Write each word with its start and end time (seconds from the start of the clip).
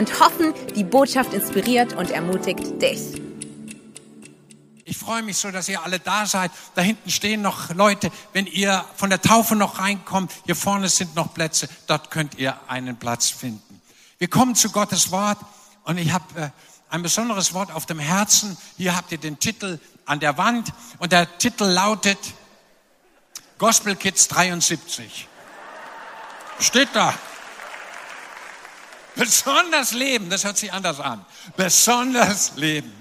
und 0.00 0.18
hoffen, 0.18 0.54
die 0.74 0.82
Botschaft 0.82 1.34
inspiriert 1.34 1.92
und 1.92 2.10
ermutigt 2.10 2.80
dich. 2.80 3.20
Ich 4.86 4.96
freue 4.96 5.22
mich 5.22 5.36
so, 5.36 5.50
dass 5.50 5.68
ihr 5.68 5.82
alle 5.82 6.00
da 6.00 6.24
seid. 6.24 6.50
Da 6.74 6.80
hinten 6.80 7.10
stehen 7.10 7.42
noch 7.42 7.74
Leute. 7.74 8.10
Wenn 8.32 8.46
ihr 8.46 8.82
von 8.96 9.10
der 9.10 9.20
Taufe 9.20 9.56
noch 9.56 9.78
reinkommt, 9.78 10.32
hier 10.46 10.56
vorne 10.56 10.88
sind 10.88 11.14
noch 11.16 11.34
Plätze. 11.34 11.68
Dort 11.86 12.10
könnt 12.10 12.38
ihr 12.38 12.58
einen 12.66 12.96
Platz 12.96 13.28
finden. 13.28 13.82
Wir 14.16 14.28
kommen 14.28 14.54
zu 14.54 14.70
Gottes 14.70 15.10
Wort 15.10 15.38
und 15.84 15.98
ich 15.98 16.12
habe 16.12 16.40
äh, 16.40 16.48
ein 16.88 17.02
besonderes 17.02 17.52
Wort 17.52 17.70
auf 17.70 17.84
dem 17.84 17.98
Herzen. 17.98 18.56
Hier 18.78 18.96
habt 18.96 19.12
ihr 19.12 19.18
den 19.18 19.38
Titel 19.38 19.78
an 20.06 20.18
der 20.18 20.38
Wand 20.38 20.72
und 20.98 21.12
der 21.12 21.36
Titel 21.36 21.64
lautet 21.64 22.18
Gospel 23.58 23.96
Kids 23.96 24.28
73. 24.28 25.28
Steht 26.58 26.88
da. 26.94 27.14
Besonders 29.14 29.92
leben, 29.92 30.30
das 30.30 30.44
hört 30.44 30.58
sich 30.58 30.72
anders 30.72 31.00
an. 31.00 31.24
Besonders 31.56 32.52
leben. 32.56 32.92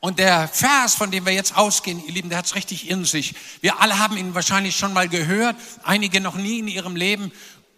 Und 0.00 0.18
der 0.18 0.46
Vers, 0.48 0.94
von 0.94 1.10
dem 1.10 1.26
wir 1.26 1.32
jetzt 1.32 1.56
ausgehen, 1.56 2.04
ihr 2.04 2.12
Lieben, 2.12 2.28
der 2.28 2.38
hat 2.38 2.46
es 2.46 2.54
richtig 2.54 2.88
in 2.88 3.04
sich. 3.04 3.34
Wir 3.60 3.80
alle 3.80 3.98
haben 3.98 4.16
ihn 4.16 4.34
wahrscheinlich 4.34 4.76
schon 4.76 4.92
mal 4.92 5.08
gehört, 5.08 5.56
einige 5.82 6.20
noch 6.20 6.34
nie 6.34 6.60
in 6.60 6.68
ihrem 6.68 6.96
Leben. 6.96 7.32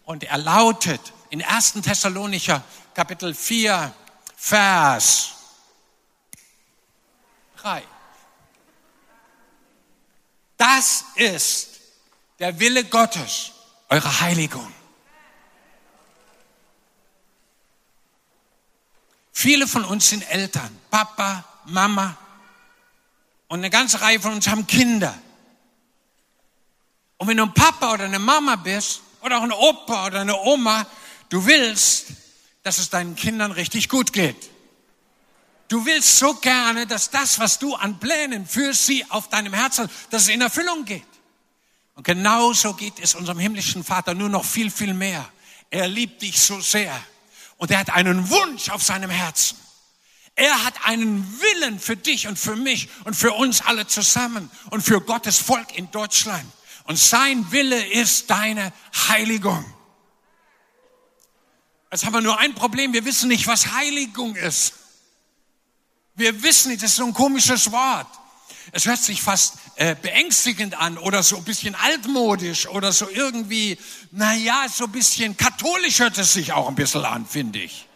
Und 0.05 0.25
er 0.25 0.39
lautet 0.39 1.01
in 1.31 1.43
1. 1.43 1.75
Thessalonicher 1.83 2.63
Kapitel 2.95 3.35
4, 3.35 3.95
Vers 4.37 5.31
3. 7.59 7.83
Das 10.57 11.05
ist 11.15 11.81
der 12.39 12.59
Wille 12.59 12.85
Gottes, 12.85 13.53
eure 13.89 14.21
Heiligung. 14.21 14.73
Viele 19.41 19.69
von 19.69 19.85
uns 19.85 20.09
sind 20.09 20.29
Eltern, 20.29 20.77
Papa, 20.91 21.45
Mama 21.67 22.17
und 23.47 23.61
eine 23.61 23.71
ganze 23.71 24.01
Reihe 24.01 24.19
von 24.19 24.33
uns 24.33 24.49
haben 24.49 24.67
Kinder. 24.67 25.17
Und 27.19 27.29
wenn 27.29 27.37
du 27.37 27.45
ein 27.45 27.55
Papa 27.55 27.93
oder 27.93 28.07
eine 28.07 28.19
Mama 28.19 28.57
bist 28.57 29.01
oder 29.21 29.39
auch 29.39 29.45
ein 29.45 29.53
Opa 29.53 30.09
oder 30.09 30.23
eine 30.23 30.37
Oma, 30.37 30.85
du 31.29 31.47
willst, 31.47 32.07
dass 32.65 32.79
es 32.79 32.91
deinen 32.91 33.15
Kindern 33.15 33.53
richtig 33.53 33.89
gut 33.89 34.13
geht. 34.13 34.51
Du 35.69 35.87
willst 35.87 36.19
so 36.19 36.35
gerne, 36.35 36.89
dass 36.89 37.11
das, 37.11 37.39
was 37.39 37.61
du 37.61 37.77
an 37.77 38.01
Plänen 38.01 38.45
für 38.45 38.75
sie 38.75 39.09
auf 39.09 39.29
deinem 39.29 39.55
Herzen, 39.55 39.89
dass 40.11 40.23
es 40.23 40.31
in 40.31 40.41
Erfüllung 40.41 40.85
geht. 40.85 41.07
Und 41.95 42.03
genauso 42.03 42.75
geht 42.75 42.99
es 42.99 43.15
unserem 43.15 43.39
himmlischen 43.39 43.85
Vater 43.85 44.15
nur 44.15 44.31
noch 44.31 44.45
viel, 44.45 44.69
viel 44.69 44.95
mehr. 44.95 45.31
Er 45.71 45.87
liebt 45.87 46.23
dich 46.23 46.41
so 46.41 46.61
sehr. 46.61 47.01
Und 47.59 47.71
er 47.71 47.79
hat 47.79 47.91
einen 47.91 48.31
Wunsch 48.31 48.71
auf 48.71 48.83
seinem 48.83 49.11
Herzen. 49.11 49.59
Er 50.35 50.65
hat 50.65 50.87
einen 50.87 51.41
Willen 51.41 51.81
für 51.81 51.97
dich 51.97 52.29
und 52.29 52.39
für 52.39 52.55
mich 52.55 52.89
und 53.05 53.15
für 53.15 53.33
uns 53.33 53.61
alle 53.61 53.87
zusammen 53.87 54.51
und 54.71 54.83
für 54.83 55.01
Gottes 55.01 55.39
Volk 55.39 55.77
in 55.77 55.91
Deutschland. 55.91 56.45
Und 56.85 56.97
sein 56.99 57.51
Wille 57.51 57.85
ist 57.87 58.31
deine 58.31 58.73
Heiligung. 59.09 59.65
Jetzt 61.91 62.07
haben 62.07 62.13
wir 62.13 62.21
nur 62.21 62.39
ein 62.39 62.55
Problem. 62.55 62.93
Wir 62.93 63.05
wissen 63.05 63.29
nicht, 63.29 63.47
was 63.47 63.73
Heiligung 63.73 64.37
ist. 64.37 64.75
Wir 66.15 66.43
wissen 66.43 66.71
nicht, 66.71 66.83
das 66.83 66.91
ist 66.91 66.97
so 66.97 67.05
ein 67.07 67.15
komisches 67.15 67.73
Wort. 67.73 68.09
Es 68.73 68.87
hört 68.87 68.99
sich 68.99 69.23
fast 69.23 69.55
äh, 69.79 69.95
beängstigend 69.95 70.77
an 70.77 70.99
oder 70.99 71.23
so 71.23 71.37
ein 71.37 71.45
bisschen 71.45 71.77
altmodisch 71.77 72.67
oder 72.67 72.91
so 72.91 73.09
irgendwie, 73.09 73.79
naja, 74.11 74.67
so 74.69 74.87
ein 74.87 74.91
bisschen 74.91 75.37
katholisch 75.37 76.01
hört 76.01 76.19
es 76.19 76.33
sich 76.33 76.53
auch 76.53 76.69
ein 76.69 76.75
bisschen 76.75 77.05
an, 77.05 77.25
finde 77.25 77.61
ich. 77.61 77.87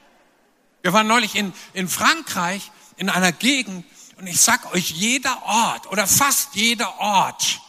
Wir 0.83 0.93
waren 0.93 1.09
neulich 1.09 1.35
in, 1.35 1.53
in 1.75 1.89
Frankreich, 1.89 2.71
in 2.99 3.11
einer 3.11 3.33
Gegend, 3.33 3.85
und 4.17 4.29
ich 4.29 4.41
sag 4.41 4.73
euch, 4.73 4.91
jeder 4.91 5.43
Ort 5.43 5.91
oder 5.91 6.07
fast 6.07 6.55
jeder 6.55 7.01
Ort, 7.01 7.61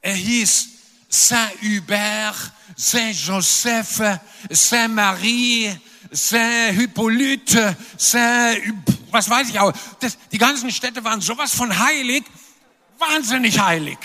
er 0.00 0.14
hieß 0.14 0.68
Saint-Hubert, 1.10 2.50
Saint-Joseph, 2.76 4.18
Saint-Marie, 4.48 5.78
Saint-Hippolyte, 6.10 7.76
Saint, 7.98 8.74
was 9.10 9.28
weiß 9.28 9.50
ich 9.50 9.60
auch. 9.60 9.74
Das, 10.00 10.16
die 10.32 10.38
ganzen 10.38 10.70
Städte 10.70 11.04
waren 11.04 11.20
sowas 11.20 11.54
von 11.54 11.78
heilig, 11.78 12.24
wahnsinnig 12.98 13.58
heilig. 13.60 13.98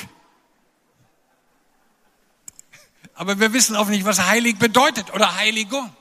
Aber 3.14 3.40
wir 3.40 3.52
wissen 3.52 3.76
auch 3.76 3.88
nicht, 3.88 4.06
was 4.06 4.20
heilig 4.20 4.58
bedeutet 4.58 5.14
oder 5.14 5.36
Heiligung. 5.36 5.94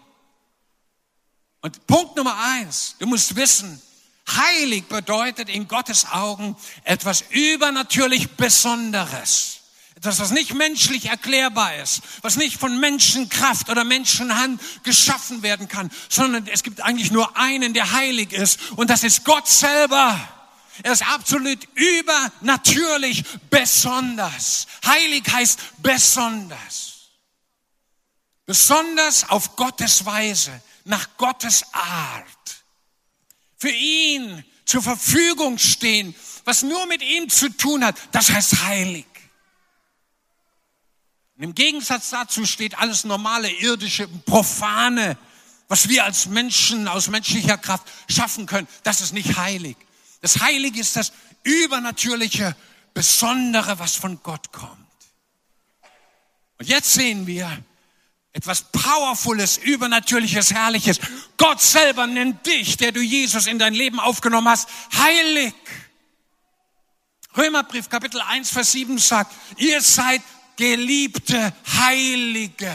Und 1.61 1.87
Punkt 1.89 2.17
Nummer 2.17 2.37
eins, 2.39 2.95
du 3.01 3.07
musst 3.07 3.35
wissen, 3.35 3.83
heilig 4.29 4.87
bedeutet 4.87 5.49
in 5.49 5.67
Gottes 5.67 6.07
Augen 6.13 6.57
etwas 6.85 7.25
übernatürlich 7.31 8.37
Besonderes. 8.37 9.61
Etwas, 9.97 10.21
was 10.21 10.31
nicht 10.31 10.55
menschlich 10.55 11.07
erklärbar 11.07 11.75
ist, 11.75 12.03
was 12.23 12.37
nicht 12.37 12.57
von 12.57 12.79
Menschenkraft 12.79 13.69
oder 13.69 13.83
Menschenhand 13.83 14.61
geschaffen 14.85 15.43
werden 15.43 15.67
kann, 15.67 15.91
sondern 16.09 16.47
es 16.47 16.63
gibt 16.63 16.83
eigentlich 16.83 17.11
nur 17.11 17.37
einen, 17.37 17.75
der 17.75 17.91
heilig 17.91 18.33
ist 18.33 18.61
und 18.77 18.91
das 18.91 19.03
ist 19.03 19.25
Gott 19.25 19.49
selber. 19.49 20.17
Er 20.83 20.93
ist 20.93 21.03
absolut 21.03 21.59
übernatürlich 21.75 23.25
besonders. 23.51 24.67
Heilig 24.85 25.25
heißt 25.31 25.61
besonders. 25.79 27.11
Besonders 28.47 29.29
auf 29.29 29.57
Gottes 29.57 30.05
Weise, 30.07 30.63
nach 30.85 31.17
Gottes 31.17 31.65
Art. 31.73 32.65
Für 33.57 33.71
ihn 33.71 34.45
zur 34.65 34.83
Verfügung 34.83 35.59
stehen, 35.59 36.15
was 36.45 36.63
nur 36.63 36.87
mit 36.87 37.03
ihm 37.03 37.29
zu 37.29 37.51
tun 37.51 37.85
hat, 37.85 37.97
das 38.13 38.31
heißt 38.31 38.63
heilig. 38.65 39.07
Und 41.37 41.45
Im 41.45 41.55
Gegensatz 41.55 42.11
dazu 42.11 42.47
steht 42.47 42.79
alles 42.79 43.05
normale, 43.05 43.51
irdische, 43.51 44.09
profane, 44.09 45.17
was 45.69 45.89
wir 45.89 46.05
als 46.05 46.27
Menschen 46.27 46.89
aus 46.89 47.09
menschlicher 47.09 47.59
Kraft 47.59 47.87
schaffen 48.09 48.47
können. 48.47 48.67
Das 48.83 49.01
ist 49.01 49.13
nicht 49.13 49.37
heilig. 49.37 49.77
Das 50.21 50.41
Heilige 50.41 50.81
ist 50.81 50.97
das 50.97 51.13
übernatürliche, 51.43 52.57
Besondere, 52.95 53.79
was 53.79 53.95
von 53.95 54.21
Gott 54.25 54.51
kommt. 54.51 54.73
Und 56.59 56.69
jetzt 56.69 56.93
sehen 56.93 57.29
wir 57.29 57.63
etwas 58.33 58.63
Powerfules, 58.73 59.59
Übernatürliches, 59.59 60.53
Herrliches. 60.53 60.99
Gott 61.37 61.61
selber 61.61 62.07
nennt 62.07 62.45
dich, 62.45 62.77
der 62.77 62.91
du 62.91 63.01
Jesus 63.01 63.47
in 63.47 63.59
dein 63.59 63.75
Leben 63.75 64.01
aufgenommen 64.01 64.49
hast, 64.49 64.69
heilig. 64.97 65.55
Römerbrief 67.37 67.89
Kapitel 67.89 68.21
1, 68.21 68.51
Vers 68.51 68.73
7 68.73 68.99
sagt, 68.99 69.33
ihr 69.59 69.81
seid 69.81 70.23
geliebte 70.57 71.53
Heilige. 71.79 72.75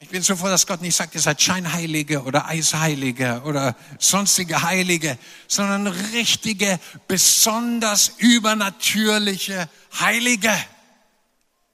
Ich 0.00 0.10
bin 0.10 0.22
so 0.22 0.36
froh, 0.36 0.46
dass 0.46 0.66
Gott 0.66 0.80
nicht 0.80 0.94
sagt, 0.94 1.16
ihr 1.16 1.20
seid 1.20 1.42
Scheinheilige 1.42 2.22
oder 2.22 2.46
Eisheilige 2.46 3.42
oder 3.44 3.74
sonstige 3.98 4.62
Heilige, 4.62 5.18
sondern 5.48 5.88
richtige, 5.88 6.78
besonders 7.08 8.12
übernatürliche 8.18 9.68
Heilige. 9.98 10.52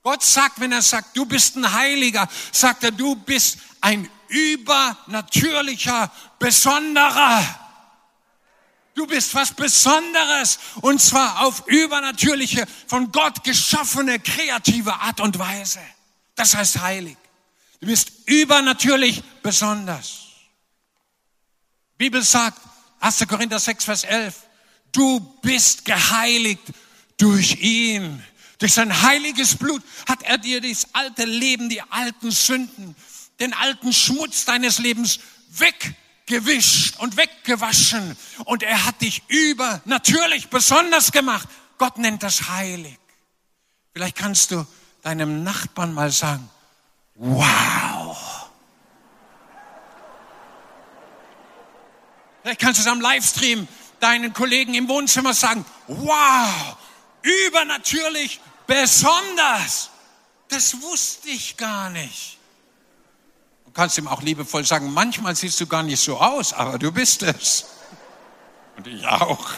Gott 0.03 0.23
sagt, 0.23 0.59
wenn 0.59 0.73
er 0.73 0.81
sagt, 0.81 1.15
du 1.17 1.27
bist 1.27 1.57
ein 1.57 1.71
Heiliger, 1.71 2.27
sagt 2.51 2.85
er, 2.85 2.93
du 2.93 3.15
bist 3.15 3.59
ein 3.83 4.09
übernatürlicher, 4.29 6.11
besonderer. 6.39 7.43
Du 8.95 9.07
bist 9.07 9.35
was 9.35 9.53
Besonderes 9.53 10.59
und 10.81 11.01
zwar 11.01 11.45
auf 11.45 11.67
übernatürliche, 11.67 12.67
von 12.87 13.13
Gott 13.13 13.45
geschaffene, 13.45 14.19
kreative 14.19 14.95
Art 14.95 15.21
und 15.21 15.39
Weise. 15.39 15.81
Das 16.37 16.55
heißt 16.55 16.81
heilig. 16.81 17.17
Du 17.85 17.91
bist 17.91 18.13
übernatürlich 18.25 19.23
besonders. 19.43 20.21
Die 21.93 21.99
Bibel 21.99 22.23
sagt, 22.23 22.59
1. 23.01 23.29
Korinther 23.29 23.59
6, 23.59 23.85
Vers 23.85 24.05
11, 24.05 24.35
du 24.91 25.21
bist 25.43 25.85
geheiligt 25.85 26.63
durch 27.19 27.61
ihn. 27.61 28.25
Durch 28.59 28.73
sein 28.73 29.03
heiliges 29.03 29.57
Blut 29.57 29.83
hat 30.09 30.23
er 30.23 30.39
dir 30.39 30.63
das 30.63 30.95
alte 30.95 31.27
Leben, 31.27 31.69
die 31.69 31.83
alten 31.83 32.31
Sünden, 32.31 32.97
den 33.39 33.53
alten 33.53 33.93
Schmutz 33.93 34.47
deines 34.47 34.79
Lebens 34.79 35.21
weg 35.51 35.95
weggewischt 36.27 36.99
und 37.01 37.19
weggewaschen 37.19 38.17
und 38.47 38.63
er 38.63 38.87
hat 38.87 39.03
dich 39.03 39.23
übernatürlich 39.29 40.49
besonders 40.49 41.13
gemacht. 41.13 41.47
Gott 41.77 41.99
nennt 41.99 42.23
das 42.23 42.49
heilig. 42.49 42.99
Vielleicht 43.93 44.17
kannst 44.17 44.53
du 44.53 44.67
deinem 45.03 45.43
Nachbarn 45.43 45.93
mal 45.93 46.11
sagen, 46.11 46.49
wow. 47.15 48.17
Vielleicht 52.43 52.61
kannst 52.61 52.79
du 52.79 52.83
es 52.83 52.89
am 52.89 53.01
Livestream 53.01 53.67
deinen 54.01 54.35
Kollegen 54.35 54.75
im 54.75 54.89
Wohnzimmer 54.89 55.33
sagen, 55.33 55.65
wow, 55.87 56.77
übernatürlich 57.23 58.41
besonders. 58.67 59.91
Das 60.49 60.81
wusste 60.83 61.31
ich 61.31 61.57
gar 61.57 61.89
nicht. 61.91 62.39
Du 63.65 63.71
kannst 63.73 63.97
ihm 63.97 64.09
auch 64.09 64.23
liebevoll 64.23 64.65
sagen, 64.65 64.93
manchmal 64.93 65.35
siehst 65.35 65.59
du 65.61 65.67
gar 65.67 65.83
nicht 65.83 66.01
so 66.01 66.19
aus, 66.19 66.53
aber 66.53 66.79
du 66.79 66.93
bist 66.93 67.23
es. 67.23 67.65
Und 68.77 68.87
ich 68.87 69.07
auch. 69.07 69.51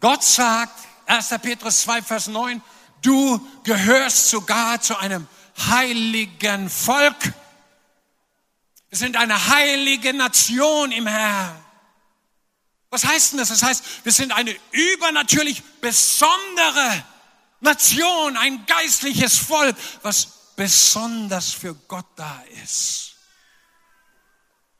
Gott 0.00 0.22
sagt, 0.22 0.78
1. 1.06 1.28
Petrus 1.42 1.80
2, 1.82 2.02
Vers 2.02 2.28
9, 2.28 2.62
du 3.02 3.46
gehörst 3.64 4.30
sogar 4.30 4.80
zu 4.80 4.96
einem 4.96 5.26
heiligen 5.68 6.70
Volk. 6.70 7.32
Wir 8.88 8.98
sind 8.98 9.16
eine 9.16 9.48
heilige 9.48 10.14
Nation 10.14 10.92
im 10.92 11.06
Herrn. 11.06 11.64
Was 12.90 13.04
heißt 13.04 13.32
denn 13.32 13.38
das? 13.38 13.48
Das 13.48 13.62
heißt, 13.62 13.84
wir 14.04 14.12
sind 14.12 14.32
eine 14.32 14.56
übernatürlich 14.70 15.62
besondere 15.80 17.04
Nation, 17.60 18.36
ein 18.36 18.64
geistliches 18.66 19.36
Volk, 19.36 19.76
was 20.02 20.28
besonders 20.56 21.52
für 21.52 21.74
Gott 21.74 22.06
da 22.16 22.42
ist. 22.64 23.08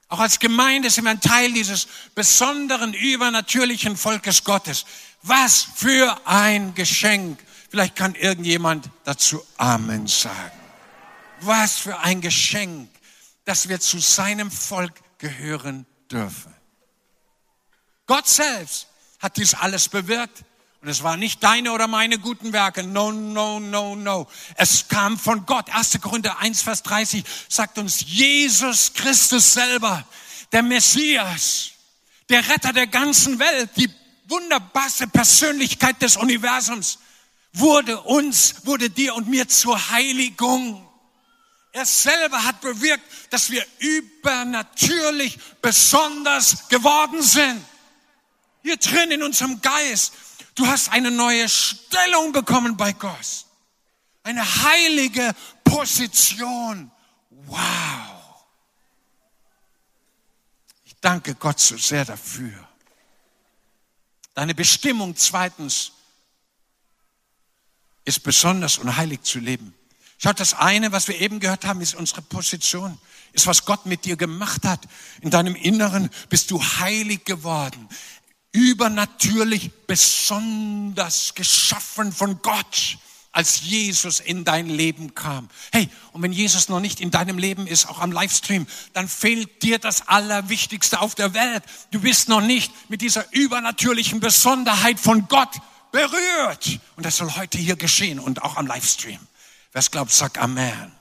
Auch 0.09 0.21
als 0.21 0.39
Gemeinde 0.39 0.89
sind 0.89 1.05
wir 1.05 1.11
ein 1.11 1.21
Teil 1.21 1.53
dieses 1.53 1.87
besonderen, 2.15 2.95
übernatürlichen 2.95 3.97
Volkes 3.97 4.43
Gottes. 4.43 4.87
Was 5.23 5.67
für 5.77 6.19
ein 6.25 6.75
Geschenk. 6.75 7.39
Vielleicht 7.69 7.97
kann 7.97 8.15
irgendjemand 8.15 8.91
dazu 9.05 9.45
Amen 9.57 10.07
sagen. 10.07 10.59
Was 11.41 11.77
für 11.77 11.99
ein 11.99 12.21
Geschenk, 12.21 12.89
dass 13.45 13.69
wir 13.69 13.81
zu 13.81 13.99
seinem 13.99 14.51
Volk 14.51 14.95
gehören 15.19 15.87
dürfen. 16.11 16.55
Gott 18.07 18.27
selbst 18.27 18.89
hat 19.21 19.37
dies 19.37 19.55
alles 19.55 19.89
bewirkt. 19.89 20.45
Und 20.81 20.89
es 20.89 21.03
war 21.03 21.17
nicht 21.17 21.43
deine 21.43 21.73
oder 21.73 21.89
meine 21.89 22.19
guten 22.19 22.53
Werke. 22.53 22.85
No, 22.85 23.11
no, 23.11 23.59
no, 23.59 23.97
no. 23.97 24.29
Es 24.55 24.87
kam 24.87 25.19
von 25.19 25.45
Gott. 25.45 25.69
1. 25.75 26.01
Korinther 26.01 26.39
1, 26.39 26.63
Vers 26.63 26.85
30 26.85 27.25
sagt 27.49 27.79
uns 27.79 28.01
Jesus 28.07 28.93
Christus 28.95 29.55
selber, 29.55 30.07
der 30.53 30.63
Messias, 30.63 31.71
der 32.29 32.49
Retter 32.49 32.73
der 32.73 32.87
ganzen 32.87 33.39
Welt, 33.41 33.71
die 33.77 33.91
wunderbarste 34.29 35.09
Persönlichkeit 35.09 36.01
des 36.01 36.17
Universums, 36.17 36.99
wurde 37.59 38.01
uns, 38.01 38.67
wurde 38.67 38.91
dir 38.91 39.15
und 39.15 39.29
mir 39.29 39.49
zur 39.49 39.91
Heiligung. 39.91 40.85
Er 41.73 41.87
selber 41.87 42.45
hat 42.45 42.61
bewirkt, 42.61 43.05
dass 43.31 43.51
wir 43.51 43.65
übernatürlich 43.79 45.39
besonders 45.61 46.69
geworden 46.69 47.23
sind. 47.23 47.65
Hier 48.63 48.77
drin 48.77 49.11
in 49.11 49.23
unserem 49.23 49.61
Geist. 49.61 50.13
Du 50.55 50.67
hast 50.67 50.91
eine 50.91 51.11
neue 51.11 51.49
Stellung 51.49 52.33
bekommen 52.33 52.77
bei 52.77 52.93
Gott. 52.93 53.47
Eine 54.25 54.45
heilige 54.63 55.35
Position. 55.63 56.91
Wow. 57.31 57.59
Ich 60.85 60.97
danke 61.01 61.35
Gott 61.35 61.61
so 61.61 61.77
sehr 61.77 62.05
dafür. 62.05 62.69
Deine 64.35 64.55
Bestimmung 64.55 65.17
zweitens 65.17 65.93
ist 68.09 68.25
besonders 68.25 68.79
und 68.79 68.97
heilig 68.97 69.23
zu 69.23 69.39
leben. 69.39 69.75
Schaut, 70.19 70.41
das 70.41 70.55
eine, 70.55 70.91
was 70.91 71.07
wir 71.07 71.21
eben 71.21 71.39
gehört 71.39 71.65
haben, 71.65 71.81
ist 71.81 71.95
unsere 71.95 72.23
Position, 72.23 72.99
ist, 73.33 73.47
was 73.47 73.65
Gott 73.65 73.87
mit 73.87 74.05
dir 74.05 74.17
gemacht 74.17 74.65
hat. 74.65 74.81
In 75.21 75.31
deinem 75.31 75.55
Inneren 75.55 76.11
bist 76.29 76.51
du 76.51 76.61
heilig 76.61 77.25
geworden 77.25 77.89
übernatürlich 78.53 79.71
besonders 79.87 81.35
geschaffen 81.35 82.13
von 82.13 82.41
Gott, 82.43 82.99
als 83.31 83.61
Jesus 83.61 84.21
in 84.21 84.45
dein 84.45 84.69
Leben 84.69 85.15
kam. 85.15 85.49
Hey, 85.71 85.89
und 86.13 86.23
wenn 86.23 86.33
Jesus 86.33 86.69
noch 86.69 86.81
nicht 86.81 87.01
in 87.01 87.11
deinem 87.11 87.39
Leben 87.39 87.67
ist, 87.67 87.89
auch 87.89 88.01
am 88.01 88.11
Livestream, 88.11 88.67
dann 88.95 89.07
fehlt 89.07 89.63
dir 89.63 89.79
das 89.79 90.09
Allerwichtigste 90.09 91.01
auf 91.01 91.15
der 91.15 91.35
Welt. 91.35 91.63
Du 91.93 92.01
bist 92.01 92.29
noch 92.29 92.41
nicht 92.41 92.73
mit 92.89 93.01
dieser 93.01 93.31
übernatürlichen 93.33 94.19
Besonderheit 94.19 94.99
von 94.99 95.29
Gott 95.29 95.55
berührt. 95.93 96.81
Und 96.97 97.07
das 97.07 97.17
soll 97.17 97.35
heute 97.37 97.59
hier 97.59 97.77
geschehen 97.77 98.19
und 98.19 98.43
auch 98.43 98.57
am 98.57 98.67
Livestream. 98.67 99.21
Wer 99.73 99.81
es 99.81 99.91
glaubt, 99.91 100.13
sagt 100.13 100.39
Amen. 100.39 100.93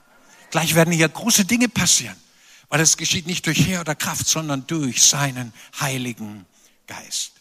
Gleich 0.51 0.75
werden 0.75 0.93
hier 0.93 1.09
große 1.09 1.45
Dinge 1.45 1.69
passieren, 1.69 2.15
weil 2.69 2.79
es 2.81 2.97
geschieht 2.97 3.27
nicht 3.27 3.45
durch 3.45 3.65
Heer 3.65 3.81
oder 3.81 3.95
Kraft, 3.95 4.27
sondern 4.27 4.65
durch 4.67 5.03
seinen 5.03 5.53
Heiligen 5.79 6.45
Geist. 6.87 7.33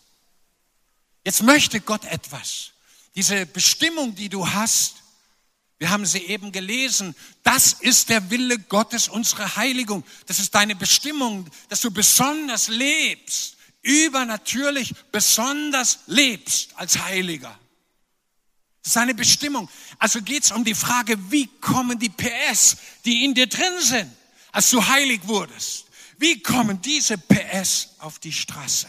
Jetzt 1.25 1.43
möchte 1.43 1.81
Gott 1.81 2.05
etwas. 2.05 2.73
Diese 3.15 3.47
Bestimmung, 3.47 4.15
die 4.15 4.29
du 4.29 4.49
hast, 4.49 4.97
wir 5.79 5.91
haben 5.91 6.07
sie 6.07 6.21
eben 6.21 6.53
gelesen, 6.53 7.15
das 7.43 7.75
ist 7.75 8.09
der 8.09 8.31
Wille 8.31 8.59
Gottes, 8.59 9.09
unsere 9.09 9.57
Heiligung. 9.57 10.05
Das 10.27 10.39
ist 10.39 10.55
deine 10.55 10.75
Bestimmung, 10.75 11.49
dass 11.69 11.81
du 11.81 11.91
besonders 11.91 12.69
lebst, 12.69 13.56
übernatürlich 13.87 14.95
besonders 15.13 16.01
lebst 16.07 16.71
als 16.75 16.99
Heiliger. 16.99 17.57
Das 18.83 18.93
ist 18.93 18.97
eine 18.97 19.15
Bestimmung. 19.15 19.69
Also 19.99 20.21
geht 20.23 20.45
es 20.45 20.51
um 20.51 20.65
die 20.65 20.75
Frage, 20.75 21.31
wie 21.31 21.47
kommen 21.61 21.99
die 21.99 22.09
PS, 22.09 22.77
die 23.05 23.25
in 23.25 23.35
dir 23.35 23.47
drin 23.47 23.81
sind, 23.81 24.13
als 24.53 24.71
du 24.71 24.85
heilig 24.87 25.21
wurdest? 25.25 25.87
Wie 26.19 26.43
kommen 26.43 26.81
diese 26.83 27.17
PS 27.17 27.91
auf 27.99 28.19
die 28.19 28.33
Straße? 28.33 28.89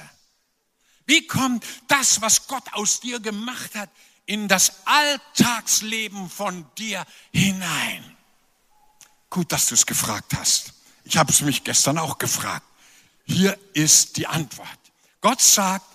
Wie 1.06 1.26
kommt 1.28 1.66
das, 1.88 2.22
was 2.22 2.48
Gott 2.48 2.64
aus 2.74 3.00
dir 3.00 3.20
gemacht 3.20 3.76
hat, 3.76 3.90
in 4.26 4.48
das 4.48 4.72
Alltagsleben 4.86 6.30
von 6.30 6.66
dir 6.78 7.06
hinein? 7.32 8.18
Gut, 9.30 9.52
dass 9.52 9.68
du 9.68 9.76
es 9.76 9.86
gefragt 9.86 10.34
hast. 10.36 10.74
Ich 11.04 11.18
habe 11.18 11.32
es 11.32 11.42
mich 11.42 11.64
gestern 11.64 11.98
auch 11.98 12.18
gefragt. 12.18 12.66
Hier 13.26 13.58
ist 13.74 14.18
die 14.18 14.26
Antwort. 14.28 14.87
Gott 15.28 15.42
sagt, 15.42 15.86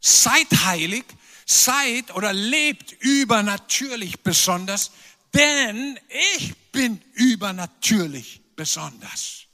seid 0.00 0.48
heilig, 0.64 1.04
seid 1.46 2.12
oder 2.16 2.32
lebt 2.32 2.90
übernatürlich 2.90 4.18
besonders, 4.24 4.90
denn 5.32 5.96
ich 6.34 6.56
bin 6.72 7.00
übernatürlich 7.12 8.40
besonders. 8.56 9.44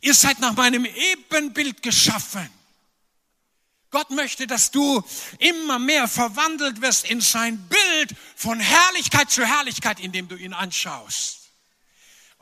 Ihr 0.00 0.14
seid 0.14 0.40
nach 0.40 0.56
meinem 0.56 0.84
Ebenbild 0.84 1.80
geschaffen. 1.80 2.50
Gott 3.92 4.10
möchte, 4.10 4.48
dass 4.48 4.72
du 4.72 5.04
immer 5.38 5.78
mehr 5.78 6.08
verwandelt 6.08 6.80
wirst 6.80 7.08
in 7.08 7.20
sein 7.20 7.56
Bild 7.68 8.16
von 8.34 8.58
Herrlichkeit 8.58 9.30
zu 9.30 9.46
Herrlichkeit, 9.46 10.00
indem 10.00 10.26
du 10.26 10.34
ihn 10.34 10.54
anschaust. 10.54 11.43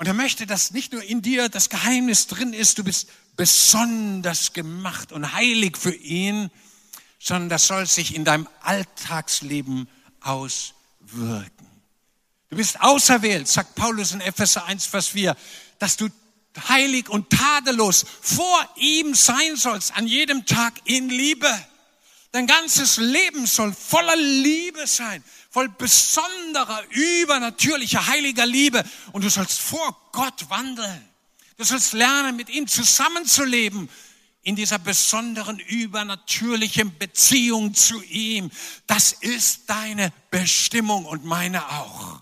Und 0.03 0.09
er 0.09 0.15
möchte, 0.15 0.49
dass 0.49 0.73
nicht 0.73 0.93
nur 0.93 1.05
in 1.05 1.23
dir 1.23 1.49
das 1.49 1.69
Geheimnis 1.69 2.27
drin 2.27 2.53
ist, 2.53 2.77
du 2.77 2.83
bist 2.83 3.09
besonders 3.37 4.53
gemacht 4.53 5.13
und 5.13 5.33
heilig 5.33 5.79
für 5.79 5.95
ihn, 5.95 6.51
sondern 7.21 7.49
das 7.49 7.69
soll 7.69 7.87
sich 7.87 8.13
in 8.17 8.25
deinem 8.25 8.49
Alltagsleben 8.63 9.89
auswirken. 10.21 11.69
Du 12.51 12.57
bist 12.57 12.81
auserwählt, 12.81 13.47
sagt 13.47 13.77
Paulus 13.77 14.11
in 14.11 14.21
Epheser 14.21 14.65
1, 14.65 14.87
Vers 14.87 15.07
4, 15.07 15.37
dass 15.79 15.97
du 15.97 16.09
heilig 16.69 17.09
und 17.09 17.31
tadellos 17.31 18.05
vor 18.21 18.69
ihm 18.75 19.15
sein 19.15 19.55
sollst, 19.55 19.97
an 19.97 20.09
jedem 20.09 20.47
Tag 20.47 20.81
in 20.85 21.11
Liebe. 21.11 21.47
Dein 22.33 22.47
ganzes 22.47 22.97
Leben 22.97 23.47
soll 23.47 23.75
voller 23.75 24.17
Liebe 24.17 24.87
sein, 24.87 25.23
voll 25.51 25.69
besonderer, 25.69 26.83
übernatürlicher, 26.89 28.07
heiliger 28.07 28.47
Liebe. 28.47 28.83
Und 29.13 29.23
du 29.23 29.29
sollst 29.29 29.61
vor 29.61 30.09
Gott 30.13 30.49
wandeln. 30.49 31.09
Du 31.59 31.65
sollst 31.65 31.93
lernen, 31.93 32.37
mit 32.37 32.49
ihm 32.49 32.67
zusammenzuleben, 32.67 33.89
in 34.43 34.57
dieser 34.57 34.79
besonderen, 34.79 35.59
übernatürlichen 35.59 36.97
Beziehung 36.99 37.75
zu 37.75 38.03
ihm. 38.03 38.51
Das 38.87 39.13
ist 39.13 39.69
deine 39.69 40.13
Bestimmung 40.31 41.05
und 41.05 41.25
meine 41.25 41.69
auch. 41.69 42.21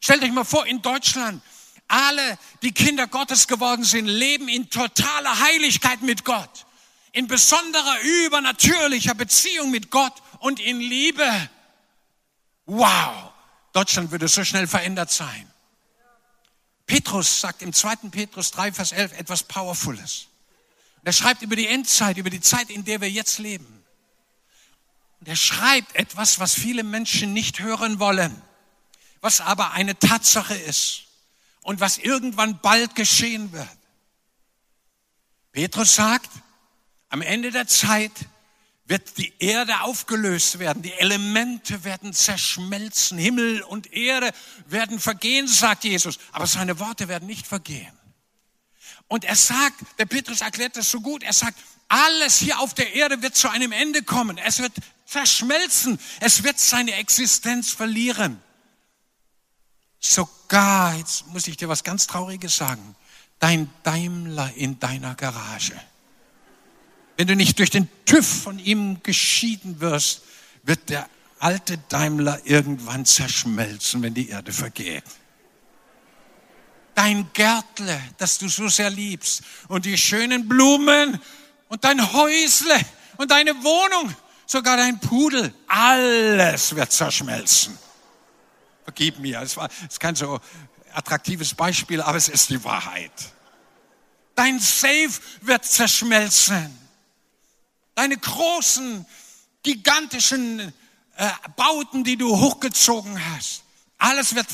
Stellt 0.00 0.22
euch 0.22 0.32
mal 0.32 0.44
vor, 0.44 0.66
in 0.66 0.80
Deutschland, 0.80 1.42
alle, 1.88 2.38
die 2.62 2.72
Kinder 2.72 3.06
Gottes 3.06 3.46
geworden 3.46 3.84
sind, 3.84 4.06
leben 4.06 4.48
in 4.48 4.70
totaler 4.70 5.40
Heiligkeit 5.40 6.02
mit 6.02 6.24
Gott, 6.24 6.66
in 7.14 7.28
besonderer, 7.28 8.00
übernatürlicher 8.00 9.14
Beziehung 9.14 9.70
mit 9.70 9.90
Gott 9.90 10.12
und 10.40 10.58
in 10.58 10.80
Liebe. 10.80 11.48
Wow, 12.66 13.32
Deutschland 13.72 14.10
würde 14.10 14.26
so 14.26 14.44
schnell 14.44 14.66
verändert 14.66 15.12
sein. 15.12 15.48
Petrus 16.86 17.40
sagt 17.40 17.62
im 17.62 17.72
2. 17.72 18.10
Petrus 18.10 18.50
3, 18.50 18.72
Vers 18.72 18.90
11 18.92 19.12
etwas 19.12 19.44
Powerfules. 19.44 20.26
Er 21.04 21.12
schreibt 21.12 21.42
über 21.42 21.54
die 21.54 21.68
Endzeit, 21.68 22.16
über 22.16 22.30
die 22.30 22.40
Zeit, 22.40 22.68
in 22.68 22.84
der 22.84 23.00
wir 23.00 23.10
jetzt 23.10 23.38
leben. 23.38 23.84
Und 25.20 25.28
er 25.28 25.36
schreibt 25.36 25.94
etwas, 25.94 26.40
was 26.40 26.54
viele 26.54 26.82
Menschen 26.82 27.32
nicht 27.32 27.60
hören 27.60 28.00
wollen, 28.00 28.42
was 29.20 29.40
aber 29.40 29.70
eine 29.70 29.96
Tatsache 29.96 30.56
ist 30.56 31.04
und 31.62 31.78
was 31.78 31.96
irgendwann 31.96 32.60
bald 32.60 32.96
geschehen 32.96 33.52
wird. 33.52 33.68
Petrus 35.52 35.94
sagt, 35.94 36.30
am 37.14 37.22
Ende 37.22 37.52
der 37.52 37.68
Zeit 37.68 38.10
wird 38.86 39.18
die 39.18 39.32
Erde 39.38 39.82
aufgelöst 39.82 40.58
werden, 40.58 40.82
die 40.82 40.94
Elemente 40.94 41.84
werden 41.84 42.12
zerschmelzen, 42.12 43.18
Himmel 43.18 43.62
und 43.62 43.92
Erde 43.92 44.32
werden 44.66 44.98
vergehen, 44.98 45.46
sagt 45.46 45.84
Jesus, 45.84 46.18
aber 46.32 46.48
seine 46.48 46.80
Worte 46.80 47.06
werden 47.06 47.28
nicht 47.28 47.46
vergehen. 47.46 47.96
Und 49.06 49.24
er 49.24 49.36
sagt, 49.36 49.80
der 50.00 50.06
Petrus 50.06 50.40
erklärt 50.40 50.76
das 50.76 50.90
so 50.90 51.00
gut, 51.00 51.22
er 51.22 51.32
sagt, 51.32 51.56
alles 51.86 52.38
hier 52.38 52.58
auf 52.58 52.74
der 52.74 52.94
Erde 52.94 53.22
wird 53.22 53.36
zu 53.36 53.48
einem 53.48 53.70
Ende 53.70 54.02
kommen, 54.02 54.36
es 54.36 54.58
wird 54.58 54.72
verschmelzen, 55.06 56.00
es 56.18 56.42
wird 56.42 56.58
seine 56.58 56.94
Existenz 56.94 57.70
verlieren. 57.70 58.42
Sogar, 60.00 60.96
jetzt 60.96 61.28
muss 61.28 61.46
ich 61.46 61.56
dir 61.56 61.68
was 61.68 61.84
ganz 61.84 62.08
Trauriges 62.08 62.56
sagen, 62.56 62.96
dein 63.38 63.70
Daimler 63.84 64.52
in 64.56 64.80
deiner 64.80 65.14
Garage 65.14 65.80
wenn 67.16 67.26
du 67.26 67.36
nicht 67.36 67.58
durch 67.58 67.70
den 67.70 67.88
TÜV 68.06 68.42
von 68.42 68.58
ihm 68.58 69.02
geschieden 69.02 69.80
wirst, 69.80 70.22
wird 70.62 70.88
der 70.88 71.08
alte 71.38 71.78
Daimler 71.88 72.40
irgendwann 72.44 73.04
zerschmelzen, 73.04 74.02
wenn 74.02 74.14
die 74.14 74.28
Erde 74.30 74.52
vergeht. 74.52 75.04
Dein 76.94 77.28
Gärtle, 77.32 78.00
das 78.18 78.38
du 78.38 78.48
so 78.48 78.68
sehr 78.68 78.90
liebst, 78.90 79.42
und 79.68 79.84
die 79.84 79.98
schönen 79.98 80.48
Blumen 80.48 81.20
und 81.68 81.84
dein 81.84 82.12
Häusle 82.12 82.80
und 83.16 83.30
deine 83.30 83.52
Wohnung, 83.62 84.14
sogar 84.46 84.76
dein 84.76 85.00
Pudel, 85.00 85.52
alles 85.66 86.74
wird 86.74 86.92
zerschmelzen. 86.92 87.76
Vergib 88.84 89.18
mir, 89.18 89.40
es 89.40 89.56
war 89.56 89.68
es 89.68 89.94
ist 89.94 90.00
kein 90.00 90.14
so 90.14 90.40
attraktives 90.92 91.54
Beispiel, 91.54 92.00
aber 92.00 92.16
es 92.16 92.28
ist 92.28 92.50
die 92.50 92.62
Wahrheit. 92.62 93.12
Dein 94.34 94.58
Safe 94.58 95.10
wird 95.42 95.64
zerschmelzen 95.64 96.83
deine 97.94 98.16
großen, 98.16 99.06
gigantischen 99.62 100.72
äh, 101.16 101.30
Bauten, 101.56 102.04
die 102.04 102.16
du 102.16 102.36
hochgezogen 102.36 103.18
hast. 103.32 103.62
Alles 103.98 104.34
wird, 104.34 104.46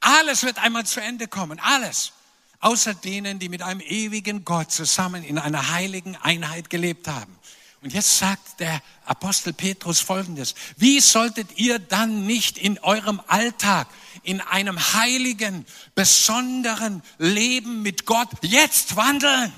alles 0.00 0.42
wird 0.42 0.58
einmal 0.58 0.86
zu 0.86 1.00
Ende 1.00 1.28
kommen. 1.28 1.60
Alles. 1.60 2.12
Außer 2.60 2.94
denen, 2.94 3.38
die 3.38 3.48
mit 3.48 3.62
einem 3.62 3.80
ewigen 3.80 4.44
Gott 4.44 4.70
zusammen 4.70 5.24
in 5.24 5.38
einer 5.38 5.70
heiligen 5.72 6.16
Einheit 6.16 6.70
gelebt 6.70 7.08
haben. 7.08 7.36
Und 7.82 7.92
jetzt 7.92 8.18
sagt 8.18 8.60
der 8.60 8.80
Apostel 9.04 9.52
Petrus 9.52 9.98
Folgendes. 9.98 10.54
Wie 10.76 11.00
solltet 11.00 11.58
ihr 11.58 11.80
dann 11.80 12.24
nicht 12.26 12.56
in 12.56 12.78
eurem 12.78 13.20
Alltag, 13.26 13.88
in 14.22 14.40
einem 14.40 14.78
heiligen, 14.94 15.66
besonderen 15.96 17.02
Leben 17.18 17.82
mit 17.82 18.06
Gott 18.06 18.28
jetzt 18.42 18.94
wandeln? 18.94 19.52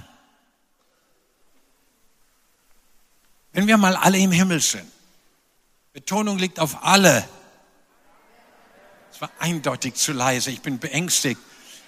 Wenn 3.55 3.69
wir 3.69 3.77
mal 3.77 3.95
alle 3.95 4.19
im 4.19 4.33
Himmel 4.33 4.61
sind, 4.61 4.91
Betonung 5.93 6.39
liegt 6.39 6.59
auf 6.59 6.85
alle. 6.85 7.27
Es 9.13 9.21
war 9.21 9.31
eindeutig 9.39 9.95
zu 9.95 10.13
leise, 10.13 10.51
ich 10.51 10.61
bin 10.61 10.81
beängstigt. 10.81 11.41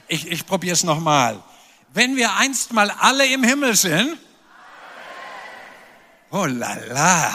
Ich, 0.06 0.30
ich 0.30 0.46
probiere 0.46 0.74
es 0.74 0.84
nochmal. 0.84 1.42
Wenn 1.92 2.14
wir 2.14 2.34
einst 2.36 2.72
mal 2.72 2.88
alle 2.92 3.26
im 3.26 3.42
Himmel 3.42 3.74
sind, 3.74 4.16
oh 6.30 6.44
la 6.44 6.74
la, 6.86 7.34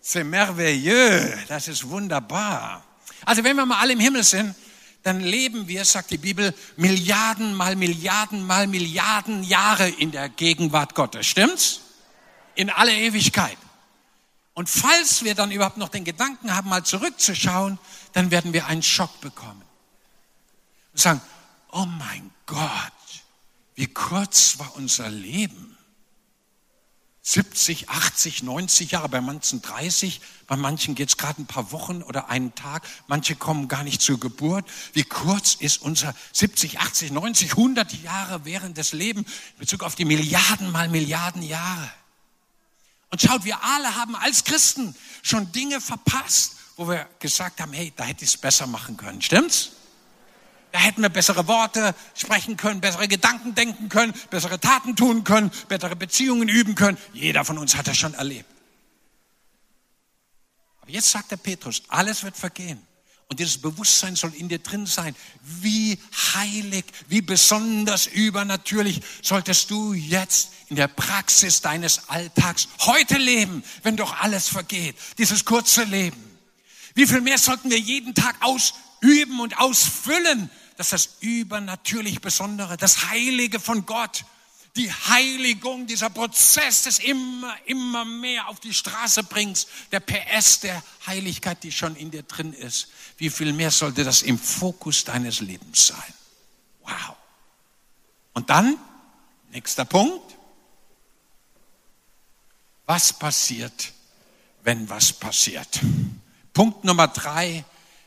c'est 0.00 0.22
merveilleux, 0.22 1.36
das 1.48 1.66
ist 1.66 1.88
wunderbar. 1.88 2.84
Also 3.24 3.42
wenn 3.42 3.56
wir 3.56 3.66
mal 3.66 3.80
alle 3.80 3.94
im 3.94 4.00
Himmel 4.00 4.22
sind, 4.22 4.54
dann 5.02 5.18
leben 5.18 5.66
wir, 5.66 5.84
sagt 5.84 6.12
die 6.12 6.18
Bibel, 6.18 6.54
Milliarden 6.76 7.54
mal 7.54 7.74
Milliarden 7.74 8.46
mal 8.46 8.68
Milliarden 8.68 9.42
Jahre 9.42 9.88
in 9.88 10.12
der 10.12 10.28
Gegenwart 10.28 10.94
Gottes. 10.94 11.26
Stimmt's? 11.26 11.80
In 12.58 12.70
alle 12.70 12.92
Ewigkeit. 12.92 13.56
Und 14.52 14.68
falls 14.68 15.22
wir 15.22 15.36
dann 15.36 15.52
überhaupt 15.52 15.76
noch 15.76 15.90
den 15.90 16.04
Gedanken 16.04 16.52
haben, 16.52 16.68
mal 16.68 16.84
zurückzuschauen, 16.84 17.78
dann 18.12 18.32
werden 18.32 18.52
wir 18.52 18.66
einen 18.66 18.82
Schock 18.82 19.20
bekommen. 19.20 19.62
Und 20.92 20.98
sagen, 20.98 21.20
oh 21.70 21.86
mein 21.86 22.32
Gott, 22.46 22.92
wie 23.76 23.86
kurz 23.86 24.58
war 24.58 24.74
unser 24.74 25.08
Leben. 25.08 25.76
70, 27.22 27.90
80, 27.90 28.42
90 28.42 28.90
Jahre, 28.90 29.08
bei 29.08 29.20
manchen 29.20 29.62
30, 29.62 30.20
bei 30.48 30.56
manchen 30.56 30.96
geht 30.96 31.10
es 31.10 31.16
gerade 31.16 31.42
ein 31.42 31.46
paar 31.46 31.70
Wochen 31.70 32.02
oder 32.02 32.28
einen 32.28 32.54
Tag, 32.56 32.88
manche 33.06 33.36
kommen 33.36 33.68
gar 33.68 33.84
nicht 33.84 34.00
zur 34.02 34.18
Geburt. 34.18 34.64
Wie 34.94 35.04
kurz 35.04 35.54
ist 35.54 35.82
unser 35.82 36.12
70, 36.32 36.80
80, 36.80 37.12
90, 37.12 37.50
100 37.52 37.92
Jahre 38.02 38.44
während 38.44 38.78
des 38.78 38.92
Lebens 38.92 39.28
in 39.52 39.58
Bezug 39.58 39.84
auf 39.84 39.94
die 39.94 40.06
Milliarden 40.06 40.72
mal 40.72 40.88
Milliarden 40.88 41.42
Jahre? 41.42 41.92
Und 43.10 43.22
schaut, 43.22 43.44
wir 43.44 43.62
alle 43.62 43.94
haben 43.94 44.16
als 44.16 44.44
Christen 44.44 44.94
schon 45.22 45.50
Dinge 45.52 45.80
verpasst, 45.80 46.56
wo 46.76 46.88
wir 46.88 47.08
gesagt 47.18 47.60
haben, 47.60 47.72
hey, 47.72 47.92
da 47.96 48.04
hätte 48.04 48.24
ich 48.24 48.30
es 48.30 48.36
besser 48.36 48.66
machen 48.66 48.96
können. 48.96 49.22
Stimmt's? 49.22 49.72
Da 50.70 50.80
hätten 50.80 51.00
wir 51.00 51.08
bessere 51.08 51.46
Worte 51.46 51.94
sprechen 52.14 52.56
können, 52.56 52.80
bessere 52.80 53.08
Gedanken 53.08 53.54
denken 53.54 53.88
können, 53.88 54.12
bessere 54.30 54.60
Taten 54.60 54.96
tun 54.96 55.24
können, 55.24 55.50
bessere 55.68 55.96
Beziehungen 55.96 56.48
üben 56.48 56.74
können. 56.74 56.98
Jeder 57.14 57.44
von 57.44 57.56
uns 57.56 57.74
hat 57.74 57.88
das 57.88 57.96
schon 57.96 58.12
erlebt. 58.14 58.50
Aber 60.82 60.90
jetzt 60.90 61.10
sagt 61.10 61.30
der 61.30 61.36
Petrus, 61.38 61.82
alles 61.88 62.22
wird 62.22 62.36
vergehen. 62.36 62.86
Und 63.30 63.40
dieses 63.40 63.58
Bewusstsein 63.58 64.16
soll 64.16 64.32
in 64.34 64.48
dir 64.48 64.58
drin 64.58 64.86
sein. 64.86 65.14
Wie 65.42 65.98
heilig, 66.34 66.86
wie 67.08 67.20
besonders 67.20 68.06
übernatürlich 68.06 69.02
solltest 69.22 69.70
du 69.70 69.92
jetzt 69.92 70.50
in 70.68 70.76
der 70.76 70.88
Praxis 70.88 71.60
deines 71.60 72.08
Alltags 72.08 72.68
heute 72.80 73.18
leben, 73.18 73.62
wenn 73.82 73.96
doch 73.98 74.18
alles 74.20 74.48
vergeht. 74.48 74.96
Dieses 75.18 75.44
kurze 75.44 75.84
Leben. 75.84 76.16
Wie 76.94 77.06
viel 77.06 77.20
mehr 77.20 77.38
sollten 77.38 77.70
wir 77.70 77.78
jeden 77.78 78.14
Tag 78.14 78.36
ausüben 78.40 79.40
und 79.40 79.58
ausfüllen, 79.58 80.50
dass 80.78 80.90
das 80.90 81.16
übernatürlich 81.20 82.22
Besondere, 82.22 82.78
das 82.78 83.10
Heilige 83.10 83.60
von 83.60 83.84
Gott 83.84 84.24
die 84.78 84.90
Heiligung, 84.92 85.86
dieser 85.86 86.08
Prozess 86.08 86.84
des 86.84 87.00
immer, 87.00 87.54
immer 87.66 88.04
mehr 88.04 88.48
auf 88.48 88.60
die 88.60 88.72
Straße 88.72 89.24
bringst, 89.24 89.68
der 89.90 90.00
PS 90.00 90.60
der 90.60 90.82
Heiligkeit, 91.06 91.62
die 91.64 91.72
schon 91.72 91.96
in 91.96 92.10
dir 92.10 92.22
drin 92.22 92.52
ist. 92.52 92.88
Wie 93.18 93.28
viel 93.28 93.52
mehr 93.52 93.72
sollte 93.72 94.04
das 94.04 94.22
im 94.22 94.38
Fokus 94.38 95.04
deines 95.04 95.40
Lebens 95.40 95.88
sein? 95.88 96.14
Wow. 96.82 97.16
Und 98.34 98.48
dann, 98.50 98.78
nächster 99.50 99.84
Punkt. 99.84 100.36
Was 102.86 103.12
passiert, 103.12 103.92
wenn 104.62 104.88
was 104.88 105.12
passiert? 105.12 105.80
Punkt 106.54 106.84
Nummer 106.84 107.08
drei. 107.08 107.64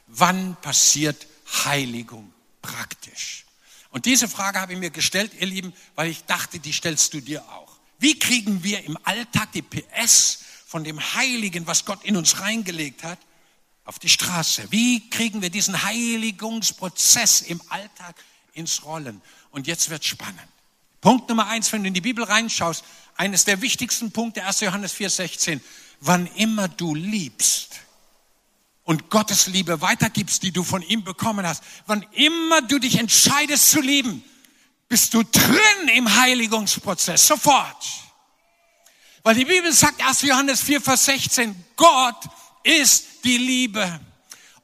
Wann 0.07 0.55
passiert 0.61 1.27
Heiligung 1.65 2.33
praktisch? 2.61 3.45
Und 3.91 4.05
diese 4.05 4.27
Frage 4.27 4.59
habe 4.59 4.73
ich 4.73 4.79
mir 4.79 4.89
gestellt, 4.89 5.33
ihr 5.39 5.47
Lieben, 5.47 5.73
weil 5.95 6.09
ich 6.09 6.23
dachte, 6.23 6.59
die 6.59 6.73
stellst 6.73 7.13
du 7.13 7.19
dir 7.19 7.43
auch. 7.49 7.77
Wie 7.99 8.17
kriegen 8.17 8.63
wir 8.63 8.83
im 8.83 8.97
Alltag 9.03 9.51
die 9.51 9.61
PS 9.61 10.39
von 10.65 10.83
dem 10.83 10.99
Heiligen, 11.13 11.67
was 11.67 11.85
Gott 11.85 12.03
in 12.03 12.15
uns 12.17 12.39
reingelegt 12.39 13.03
hat, 13.03 13.19
auf 13.85 13.99
die 13.99 14.09
Straße? 14.09 14.71
Wie 14.71 15.09
kriegen 15.09 15.41
wir 15.41 15.49
diesen 15.49 15.83
Heiligungsprozess 15.83 17.41
im 17.41 17.61
Alltag 17.69 18.15
ins 18.53 18.83
Rollen? 18.85 19.21
Und 19.51 19.67
jetzt 19.67 19.89
wird 19.89 20.05
spannend. 20.05 20.47
Punkt 21.01 21.27
Nummer 21.27 21.47
eins, 21.47 21.71
wenn 21.73 21.83
du 21.83 21.89
in 21.89 21.93
die 21.93 22.01
Bibel 22.01 22.23
reinschaust, 22.23 22.83
eines 23.17 23.43
der 23.43 23.61
wichtigsten 23.61 24.11
Punkte, 24.11 24.45
1. 24.45 24.61
Johannes 24.61 24.93
4, 24.93 25.09
16. 25.09 25.61
Wann 25.99 26.27
immer 26.37 26.67
du 26.67 26.95
liebst, 26.95 27.81
und 28.91 29.09
Gottes 29.09 29.47
Liebe 29.47 29.79
weitergibst, 29.79 30.43
die 30.43 30.51
du 30.51 30.65
von 30.65 30.81
ihm 30.81 31.05
bekommen 31.05 31.47
hast, 31.47 31.63
wann 31.87 32.05
immer 32.11 32.61
du 32.61 32.77
dich 32.77 32.99
entscheidest 32.99 33.71
zu 33.71 33.79
lieben, 33.79 34.21
bist 34.89 35.13
du 35.13 35.23
drin 35.23 35.87
im 35.95 36.13
Heiligungsprozess, 36.13 37.25
sofort. 37.25 37.85
Weil 39.23 39.35
die 39.35 39.45
Bibel 39.45 39.71
sagt, 39.71 40.05
1. 40.05 40.23
Johannes 40.23 40.59
4, 40.63 40.81
Vers 40.81 41.05
16, 41.05 41.55
Gott 41.77 42.17
ist 42.63 43.23
die 43.23 43.37
Liebe. 43.37 44.01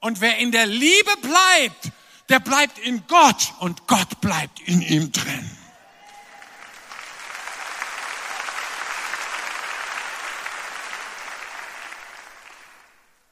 Und 0.02 0.20
wer 0.20 0.38
in 0.40 0.52
der 0.52 0.66
Liebe 0.66 1.12
bleibt, 1.22 1.94
der 2.28 2.42
bleibt 2.42 2.80
in 2.80 3.08
Gott 3.08 3.54
und 3.60 3.88
Gott 3.88 4.20
bleibt 4.20 4.60
in 4.60 4.82
ihm 4.82 5.10
drin. 5.14 5.57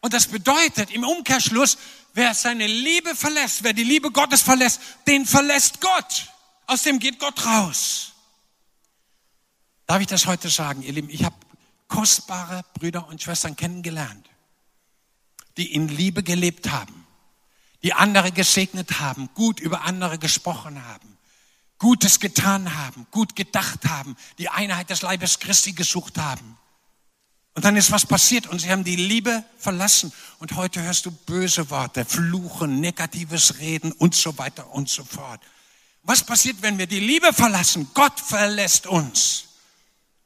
Und 0.06 0.14
das 0.14 0.28
bedeutet 0.28 0.92
im 0.92 1.04
Umkehrschluss, 1.04 1.80
wer 2.14 2.36
seine 2.36 2.68
Liebe 2.68 3.16
verlässt, 3.16 3.64
wer 3.64 3.74
die 3.74 3.84
Liebe 3.84 4.12
Gottes 4.12 4.44
verlässt, 4.44 4.80
den 5.08 5.26
verlässt 5.26 5.82
Gott. 5.82 6.32
Aus 6.68 6.84
dem 6.84 7.00
geht 7.00 7.18
Gott 7.18 7.44
raus. 7.44 8.12
Darf 9.88 10.00
ich 10.02 10.06
das 10.06 10.28
heute 10.28 10.50
sagen, 10.50 10.84
ihr 10.84 10.94
Lieben? 10.94 11.10
Ich 11.10 11.24
habe 11.24 11.36
kostbare 11.88 12.64
Brüder 12.76 13.08
und 13.08 13.24
Schwestern 13.24 13.56
kennengelernt, 13.56 14.30
die 15.58 15.74
in 15.74 15.88
Liebe 15.88 16.22
gelebt 16.22 16.70
haben, 16.70 17.08
die 17.82 17.94
andere 17.94 18.32
gesegnet 18.32 19.00
haben, 19.00 19.32
gut 19.34 19.60
über 19.60 19.86
andere 19.86 20.20
gesprochen 20.20 20.86
haben, 20.86 21.18
Gutes 21.80 22.20
getan 22.20 22.78
haben, 22.78 23.08
gut 23.10 23.36
gedacht 23.36 23.86
haben, 23.88 24.16
die 24.38 24.50
Einheit 24.50 24.92
des 24.92 25.02
Leibes 25.02 25.40
Christi 25.40 25.72
gesucht 25.72 26.20
haben. 26.20 26.60
Und 27.56 27.64
dann 27.64 27.78
ist 27.78 27.92
was 27.92 28.06
passiert 28.06 28.48
und 28.48 28.60
sie 28.60 28.70
haben 28.70 28.84
die 28.84 28.98
Liebe 28.98 29.44
verlassen. 29.58 30.12
Und 30.40 30.56
heute 30.58 30.82
hörst 30.82 31.06
du 31.06 31.12
böse 31.12 31.70
Worte, 31.70 32.04
Fluchen, 32.04 32.82
negatives 32.82 33.60
Reden 33.60 33.94
und 33.94 34.14
so 34.14 34.38
weiter 34.38 34.72
und 34.74 34.90
so 34.90 35.06
fort. 35.06 35.42
Was 36.04 36.22
passiert, 36.24 36.58
wenn 36.62 36.78
wir 36.78 36.86
die 36.86 37.00
Liebe 37.00 37.32
verlassen? 37.32 37.90
Gott 37.94 38.20
verlässt 38.20 38.88
uns. 38.88 39.46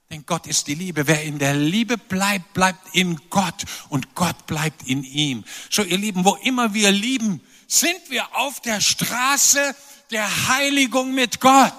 Denn 0.10 0.26
Gott 0.26 0.48
ist 0.48 0.66
die 0.66 0.74
Liebe. 0.74 1.06
Wer 1.06 1.24
in 1.24 1.38
der 1.38 1.54
Liebe 1.54 2.00
bleibt, 2.00 2.54
bleibt 2.54 2.96
in 2.96 3.22
Gott 3.30 3.64
und 3.90 4.16
Gott 4.16 4.48
bleibt 4.48 4.88
in 4.88 5.04
ihm. 5.04 5.46
So 5.70 5.84
ihr 5.84 6.00
Lieben, 6.00 6.26
wo 6.26 6.36
immer 6.38 6.74
wir 6.74 6.92
lieben, 6.92 7.42
sind 7.68 8.10
wir 8.10 8.36
auf 8.36 8.60
der 8.60 8.82
Straße 8.82 9.76
der 10.10 10.48
Heiligung 10.48 11.14
mit 11.14 11.40
Gott. 11.40 11.78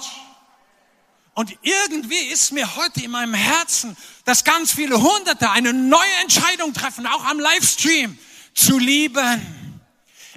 Und 1.41 1.57
irgendwie 1.63 2.19
ist 2.19 2.53
mir 2.53 2.77
heute 2.77 3.03
in 3.03 3.13
meinem 3.13 3.33
Herzen, 3.33 3.97
dass 4.27 4.45
ganz 4.45 4.73
viele 4.73 5.01
Hunderte 5.01 5.49
eine 5.49 5.73
neue 5.73 6.13
Entscheidung 6.21 6.75
treffen, 6.75 7.07
auch 7.07 7.25
am 7.25 7.41
Livestream, 7.41 8.19
zu 8.55 8.79
lieben. 8.79 9.41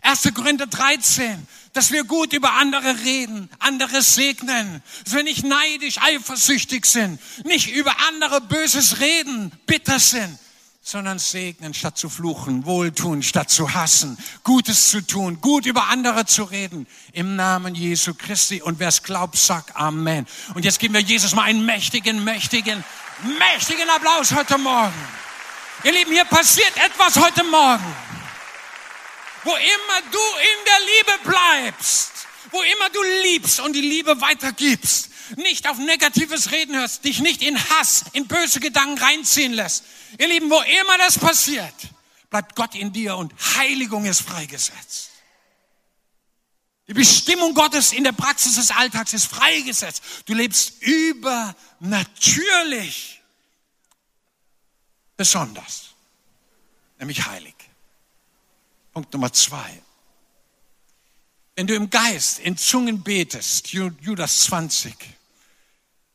1. 0.01 0.33
Korinther 0.33 0.67
13, 0.67 1.45
dass 1.73 1.91
wir 1.91 2.05
gut 2.05 2.31
über 2.31 2.53
andere 2.53 3.03
reden, 3.03 3.49
andere 3.59 4.01
segnen, 4.01 4.81
dass 5.03 5.13
wir 5.13 5.23
nicht 5.23 5.43
neidisch, 5.43 5.97
eifersüchtig 5.97 6.85
sind, 6.85 7.19
nicht 7.43 7.69
über 7.75 7.93
andere 8.07 8.39
Böses 8.39 9.01
reden, 9.01 9.51
bitter 9.65 9.99
sind, 9.99 10.39
sondern 10.85 11.17
segnen 11.17 11.73
statt 11.73 11.97
zu 11.97 12.09
fluchen, 12.09 12.65
wohltun 12.65 13.23
statt 13.23 13.49
zu 13.49 13.73
hassen, 13.73 14.17
Gutes 14.43 14.89
zu 14.89 14.99
tun, 15.01 15.39
gut 15.39 15.65
über 15.65 15.87
andere 15.87 16.25
zu 16.25 16.43
reden, 16.43 16.87
im 17.13 17.37
Namen 17.37 17.73
Jesu 17.73 18.13
Christi. 18.13 18.61
Und 18.61 18.79
wer 18.79 18.89
es 18.89 19.01
glaubt, 19.01 19.37
sagt 19.37 19.77
Amen. 19.77 20.27
Und 20.53 20.65
jetzt 20.65 20.79
geben 20.79 20.93
wir 20.93 21.01
Jesus 21.01 21.33
mal 21.33 21.43
einen 21.43 21.65
mächtigen, 21.65 22.25
mächtigen, 22.25 22.83
mächtigen 23.39 23.89
Applaus 23.89 24.33
heute 24.33 24.57
Morgen. 24.57 24.93
Ihr 25.85 25.93
Lieben, 25.93 26.11
hier 26.11 26.25
passiert 26.25 26.73
etwas 26.75 27.15
heute 27.15 27.45
Morgen. 27.45 27.95
Wo 29.45 29.51
immer 29.51 30.01
du 30.11 30.17
in 30.17 30.65
der 30.65 30.79
Liebe 30.79 31.29
bleibst, 31.29 32.11
wo 32.51 32.61
immer 32.61 32.89
du 32.89 33.01
liebst 33.23 33.61
und 33.61 33.73
die 33.73 33.81
Liebe 33.81 34.19
weitergibst, 34.19 35.12
nicht 35.35 35.69
auf 35.69 35.77
negatives 35.77 36.51
Reden 36.51 36.75
hörst, 36.75 37.05
dich 37.05 37.19
nicht 37.19 37.41
in 37.41 37.57
Hass, 37.69 38.05
in 38.13 38.27
böse 38.27 38.59
Gedanken 38.59 38.97
reinziehen 38.97 39.53
lässt. 39.53 39.83
Ihr 40.17 40.27
Lieben, 40.27 40.49
wo 40.49 40.59
immer 40.61 40.97
das 40.97 41.19
passiert, 41.19 41.73
bleibt 42.29 42.55
Gott 42.55 42.75
in 42.75 42.93
dir 42.93 43.15
und 43.15 43.33
Heiligung 43.55 44.05
ist 44.05 44.21
freigesetzt. 44.21 45.09
Die 46.87 46.93
Bestimmung 46.93 47.53
Gottes 47.53 47.93
in 47.93 48.03
der 48.03 48.11
Praxis 48.11 48.55
des 48.55 48.71
Alltags 48.71 49.13
ist 49.13 49.27
freigesetzt. 49.27 50.03
Du 50.25 50.33
lebst 50.33 50.81
übernatürlich 50.81 53.21
besonders, 55.15 55.91
nämlich 56.99 57.25
heilig. 57.25 57.55
Punkt 58.91 59.13
Nummer 59.13 59.31
zwei. 59.31 59.81
Wenn 61.55 61.67
du 61.67 61.75
im 61.75 61.89
Geist 61.89 62.39
in 62.39 62.57
Zungen 62.57 63.03
betest, 63.03 63.69
Judas 63.69 64.41
20, 64.41 64.95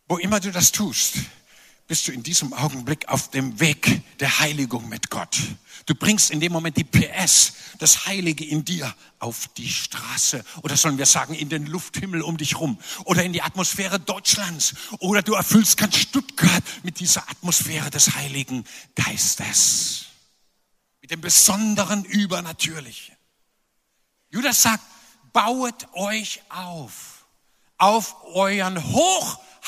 wo 0.09 0.17
immer 0.17 0.41
du 0.41 0.51
das 0.51 0.73
tust, 0.73 1.15
bist 1.87 2.07
du 2.07 2.13
in 2.13 2.23
diesem 2.23 2.53
Augenblick 2.53 3.09
auf 3.09 3.31
dem 3.31 3.61
Weg 3.61 4.03
der 4.21 4.41
Heiligung 4.41 4.89
mit 4.89 5.09
Gott. 5.09 5.39
Du 5.87 5.95
bringst 5.95 6.31
in 6.31 6.39
dem 6.39 6.53
Moment 6.53 6.77
die 6.77 6.85
PS, 6.85 7.55
das 7.79 8.07
Heilige 8.07 8.45
in 8.45 8.63
dir, 8.63 8.95
auf 9.19 9.49
die 9.57 9.71
Straße. 9.71 10.45
Oder 10.63 10.77
sollen 10.77 10.99
wir 10.99 11.07
sagen 11.07 11.33
in 11.33 11.49
den 11.49 11.67
Lufthimmel 11.67 12.21
um 12.21 12.37
dich 12.37 12.61
rum. 12.61 12.79
Oder 13.05 13.25
in 13.25 13.33
die 13.33 13.41
Atmosphäre 13.41 13.99
Deutschlands. 13.99 14.75
Oder 14.99 15.23
du 15.23 15.33
erfüllst 15.33 15.79
ganz 15.79 15.97
Stuttgart 15.97 16.63
mit 16.83 17.01
dieser 17.01 17.27
Atmosphäre 17.31 17.89
des 17.89 18.15
Heiligen 18.15 18.65
Geistes, 18.95 20.07
mit 21.01 21.11
dem 21.11 21.23
besonderen 21.23 22.05
Übernatürlichen. 22.05 23.17
Judas 24.29 24.61
sagt, 24.61 24.85
bauet 25.33 25.89
euch 25.95 26.43
auf, 26.51 27.27
auf 27.79 28.15
euren 28.25 28.93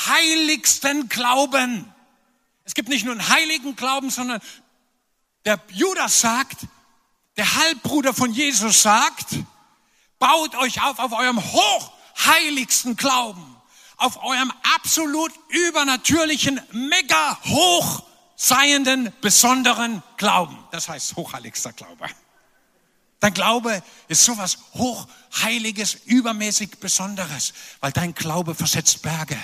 hochheiligsten 0.01 1.09
Glauben. 1.09 1.91
Es 2.63 2.73
gibt 2.73 2.89
nicht 2.89 3.05
nur 3.05 3.13
einen 3.13 3.29
heiligen 3.29 3.75
Glauben, 3.75 4.09
sondern 4.09 4.41
der 5.45 5.59
Judas 5.71 6.21
sagt, 6.21 6.57
der 7.37 7.55
Halbbruder 7.55 8.13
von 8.13 8.31
Jesus 8.31 8.83
sagt, 8.83 9.27
baut 10.19 10.55
euch 10.55 10.81
auf 10.83 10.99
auf 10.99 11.11
eurem 11.11 11.41
hochheiligsten 11.41 12.95
Glauben, 12.95 13.55
auf 13.97 14.23
eurem 14.23 14.51
absolut 14.75 15.31
übernatürlichen, 15.49 16.61
mega 16.71 17.37
hoch 17.45 18.03
seienden, 18.35 19.11
besonderen 19.21 20.03
Glauben. 20.17 20.57
Das 20.71 20.89
heißt 20.89 21.15
hochheiligster 21.15 21.73
Glaube. 21.73 22.07
Dein 23.19 23.35
Glaube 23.35 23.83
ist 24.07 24.25
sowas 24.25 24.57
hochheiliges, 24.73 25.93
übermäßig 26.05 26.79
Besonderes, 26.79 27.53
weil 27.79 27.91
dein 27.91 28.15
Glaube 28.15 28.55
versetzt 28.55 29.03
Berge. 29.03 29.37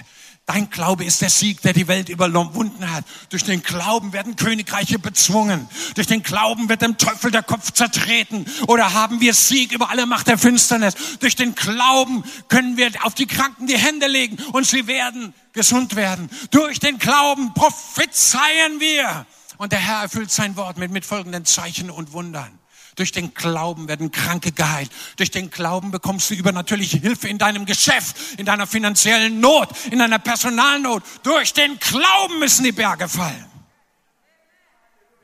Dein 0.47 0.69
Glaube 0.69 1.03
ist 1.03 1.21
der 1.21 1.29
Sieg, 1.29 1.61
der 1.63 1.73
die 1.73 1.89
Welt 1.89 2.07
überwunden 2.07 2.89
hat. 2.89 3.03
Durch 3.29 3.43
den 3.43 3.61
Glauben 3.61 4.13
werden 4.13 4.37
Königreiche 4.37 4.97
bezwungen. 4.97 5.67
Durch 5.95 6.07
den 6.07 6.23
Glauben 6.23 6.69
wird 6.69 6.81
dem 6.81 6.97
Teufel 6.97 7.31
der 7.31 7.43
Kopf 7.43 7.73
zertreten. 7.73 8.45
Oder 8.65 8.93
haben 8.93 9.19
wir 9.19 9.33
Sieg 9.33 9.73
über 9.73 9.89
alle 9.89 10.05
Macht 10.05 10.27
der 10.27 10.37
Finsternis. 10.37 10.95
Durch 11.19 11.35
den 11.35 11.53
Glauben 11.53 12.23
können 12.47 12.77
wir 12.77 12.89
auf 13.03 13.13
die 13.13 13.25
Kranken 13.25 13.67
die 13.67 13.77
Hände 13.77 14.07
legen 14.07 14.37
und 14.53 14.65
sie 14.65 14.87
werden 14.87 15.33
gesund 15.51 15.97
werden. 15.97 16.29
Durch 16.49 16.79
den 16.79 16.97
Glauben 16.97 17.53
prophezeien 17.53 18.79
wir. 18.79 19.25
Und 19.57 19.73
der 19.73 19.79
Herr 19.79 20.03
erfüllt 20.03 20.31
sein 20.31 20.55
Wort 20.55 20.77
mit 20.77 20.91
mitfolgenden 20.91 21.43
Zeichen 21.43 21.89
und 21.89 22.13
Wundern. 22.13 22.57
Durch 22.97 23.11
den 23.11 23.35
Glauben 23.35 23.87
werden 23.87 24.11
Kranke 24.11 24.51
geheilt. 24.51 24.91
Durch 25.17 25.29
den 25.29 25.51
Glauben 25.51 25.91
bekommst 25.91 26.31
du 26.31 26.33
übernatürliche 26.33 26.97
Hilfe 26.97 27.27
in 27.27 27.37
deinem 27.37 27.67
Geschäft, 27.67 28.17
in 28.39 28.45
deiner 28.47 28.65
finanziellen 28.65 29.39
Not, 29.39 29.69
in 29.91 29.99
deiner 29.99 30.17
Personalnot. 30.17 31.03
Durch 31.21 31.53
den 31.53 31.77
Glauben 31.77 32.39
müssen 32.39 32.63
die 32.63 32.71
Berge 32.71 33.07
fallen. 33.07 33.45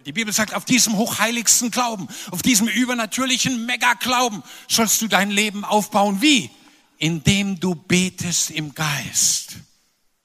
Die 0.05 0.12
Bibel 0.12 0.31
sagt, 0.31 0.53
auf 0.53 0.65
diesem 0.65 0.97
hochheiligsten 0.97 1.71
Glauben, 1.71 2.07
auf 2.29 2.43
diesem 2.43 2.67
übernatürlichen 2.67 3.65
Mega-Glauben 3.65 4.43
sollst 4.67 5.01
du 5.01 5.07
dein 5.07 5.31
Leben 5.31 5.65
aufbauen. 5.65 6.21
Wie? 6.21 6.51
Indem 6.99 7.59
du 7.59 7.73
betest 7.73 8.51
im 8.51 8.75
Geist, 8.75 9.55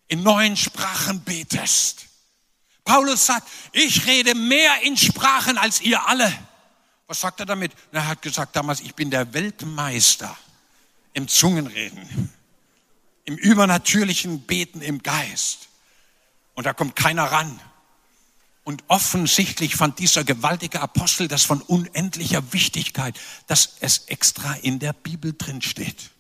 in 0.07 0.23
neuen 0.23 0.55
Sprachen 0.55 1.23
betest. 1.23 2.09
Paulus 2.85 3.25
sagt, 3.25 3.49
ich 3.73 4.07
rede 4.07 4.35
mehr 4.35 4.83
in 4.83 4.99
Sprachen 4.99 5.57
als 5.57 5.81
ihr 5.81 6.07
alle. 6.07 6.31
Was 7.09 7.23
sagt 7.23 7.41
er 7.41 7.47
damit? 7.47 7.73
Er 7.91 8.07
hat 8.07 8.21
gesagt 8.21 8.55
damals, 8.55 8.81
ich 8.81 8.95
bin 8.95 9.11
der 9.11 9.33
Weltmeister 9.33 10.37
im 11.15 11.27
Zungenreden, 11.27 12.31
im 13.25 13.37
übernatürlichen 13.37 14.43
Beten 14.43 14.83
im 14.83 15.03
Geist. 15.03 15.69
Und 16.55 16.65
da 16.65 16.75
kommt 16.75 16.97
keiner 16.97 17.25
ran. 17.25 17.59
Und 18.63 18.85
offensichtlich 18.89 19.75
fand 19.75 19.99
dieser 19.99 20.23
gewaltige 20.23 20.83
Apostel 20.83 21.29
das 21.29 21.45
von 21.45 21.63
unendlicher 21.63 22.53
Wichtigkeit, 22.53 23.19
dass 23.47 23.77
es 23.81 24.05
extra 24.09 24.53
in 24.57 24.79
der 24.79 24.93
Bibel 24.93 25.33
drin 25.37 25.63
steht. 25.63 26.11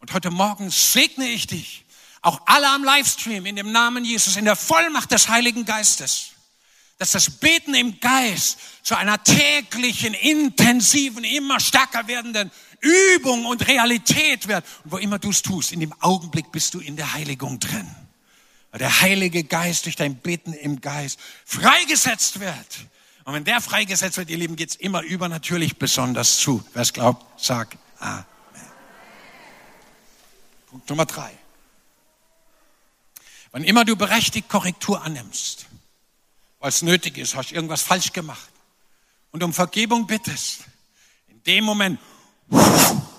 Und 0.00 0.12
heute 0.12 0.30
Morgen 0.30 0.70
segne 0.70 1.28
ich 1.28 1.46
dich, 1.46 1.86
auch 2.20 2.42
alle 2.44 2.68
am 2.68 2.84
Livestream, 2.84 3.46
in 3.46 3.56
dem 3.56 3.72
Namen 3.72 4.04
Jesus, 4.04 4.36
in 4.36 4.44
der 4.44 4.56
Vollmacht 4.56 5.12
des 5.12 5.28
Heiligen 5.28 5.64
Geistes 5.64 6.32
dass 7.02 7.10
das 7.10 7.30
Beten 7.30 7.74
im 7.74 7.98
Geist 7.98 8.58
zu 8.84 8.94
einer 8.94 9.22
täglichen, 9.24 10.14
intensiven, 10.14 11.24
immer 11.24 11.58
stärker 11.58 12.06
werdenden 12.06 12.52
Übung 12.80 13.44
und 13.44 13.66
Realität 13.66 14.46
wird. 14.46 14.64
Und 14.84 14.92
wo 14.92 14.98
immer 14.98 15.18
du 15.18 15.30
es 15.30 15.42
tust, 15.42 15.72
in 15.72 15.80
dem 15.80 15.92
Augenblick 16.00 16.52
bist 16.52 16.74
du 16.74 16.78
in 16.78 16.94
der 16.94 17.12
Heiligung 17.12 17.58
drin. 17.58 17.90
Weil 18.70 18.78
der 18.78 19.00
Heilige 19.00 19.42
Geist 19.42 19.86
durch 19.86 19.96
dein 19.96 20.14
Beten 20.14 20.52
im 20.52 20.80
Geist 20.80 21.18
freigesetzt 21.44 22.38
wird. 22.38 22.86
Und 23.24 23.34
wenn 23.34 23.44
der 23.44 23.60
freigesetzt 23.60 24.16
wird, 24.16 24.30
ihr 24.30 24.38
Lieben, 24.38 24.54
geht's 24.54 24.76
immer 24.76 25.02
übernatürlich 25.02 25.78
besonders 25.78 26.36
zu. 26.38 26.64
Wer 26.72 26.82
es 26.82 26.92
glaubt, 26.92 27.24
sag 27.36 27.76
Amen. 27.98 28.24
Punkt 30.70 30.88
Nummer 30.88 31.06
drei. 31.06 31.32
Wann 33.50 33.64
immer 33.64 33.84
du 33.84 33.96
berechtigt 33.96 34.48
Korrektur 34.48 35.02
annimmst, 35.02 35.66
weil 36.62 36.72
nötig 36.82 37.18
ist, 37.18 37.34
hast 37.34 37.50
irgendwas 37.50 37.82
falsch 37.82 38.12
gemacht 38.12 38.48
und 39.32 39.42
um 39.42 39.52
Vergebung 39.52 40.06
bittest, 40.06 40.60
In 41.26 41.42
dem 41.42 41.64
Moment 41.64 41.98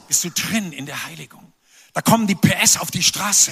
bist 0.07 0.23
du 0.23 0.31
drin 0.31 0.71
in 0.71 0.85
der 0.85 1.05
Heiligung. 1.05 1.51
Da 1.91 2.01
kommen 2.01 2.25
die 2.25 2.35
PS 2.35 2.77
auf 2.77 2.89
die 2.89 3.03
Straße. 3.03 3.51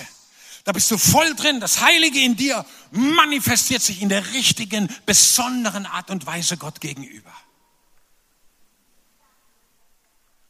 Da 0.64 0.72
bist 0.72 0.90
du 0.92 0.98
voll 0.98 1.36
drin. 1.36 1.60
Das 1.60 1.82
Heilige 1.82 2.22
in 2.22 2.38
dir 2.38 2.66
manifestiert 2.92 3.82
sich 3.82 4.02
in 4.02 4.08
der 4.08 4.32
richtigen, 4.34 4.88
besonderen 5.06 5.86
Art 5.86 6.10
und 6.10 6.26
Weise 6.26 6.56
Gott 6.56 6.80
gegenüber. 6.80 7.34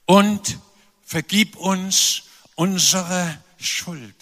Und 0.06 0.60
vergib 1.04 1.56
uns 1.56 2.24
unsere 2.54 3.42
Schuld. 3.58 4.16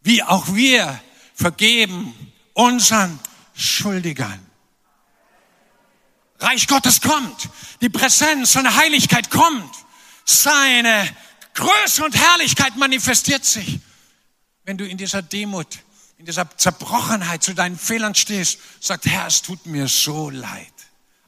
Wie 0.00 0.22
auch 0.22 0.54
wir 0.54 0.98
vergeben 1.34 2.14
unseren 2.54 3.20
Schuldigern. 3.56 4.44
Reich 6.38 6.66
Gottes 6.66 7.00
kommt. 7.00 7.48
Die 7.80 7.88
Präsenz, 7.88 8.52
seine 8.52 8.76
Heiligkeit 8.76 9.30
kommt. 9.30 9.74
Seine 10.24 11.08
Größe 11.54 12.04
und 12.04 12.14
Herrlichkeit 12.14 12.76
manifestiert 12.76 13.44
sich. 13.44 13.80
Wenn 14.64 14.76
du 14.76 14.86
in 14.86 14.98
dieser 14.98 15.22
Demut, 15.22 15.78
in 16.18 16.26
dieser 16.26 16.48
Zerbrochenheit 16.56 17.42
zu 17.42 17.54
deinen 17.54 17.78
Fehlern 17.78 18.14
stehst, 18.14 18.58
sagt, 18.80 19.06
Herr, 19.06 19.26
es 19.26 19.42
tut 19.42 19.64
mir 19.66 19.88
so 19.88 20.28
leid. 20.30 20.72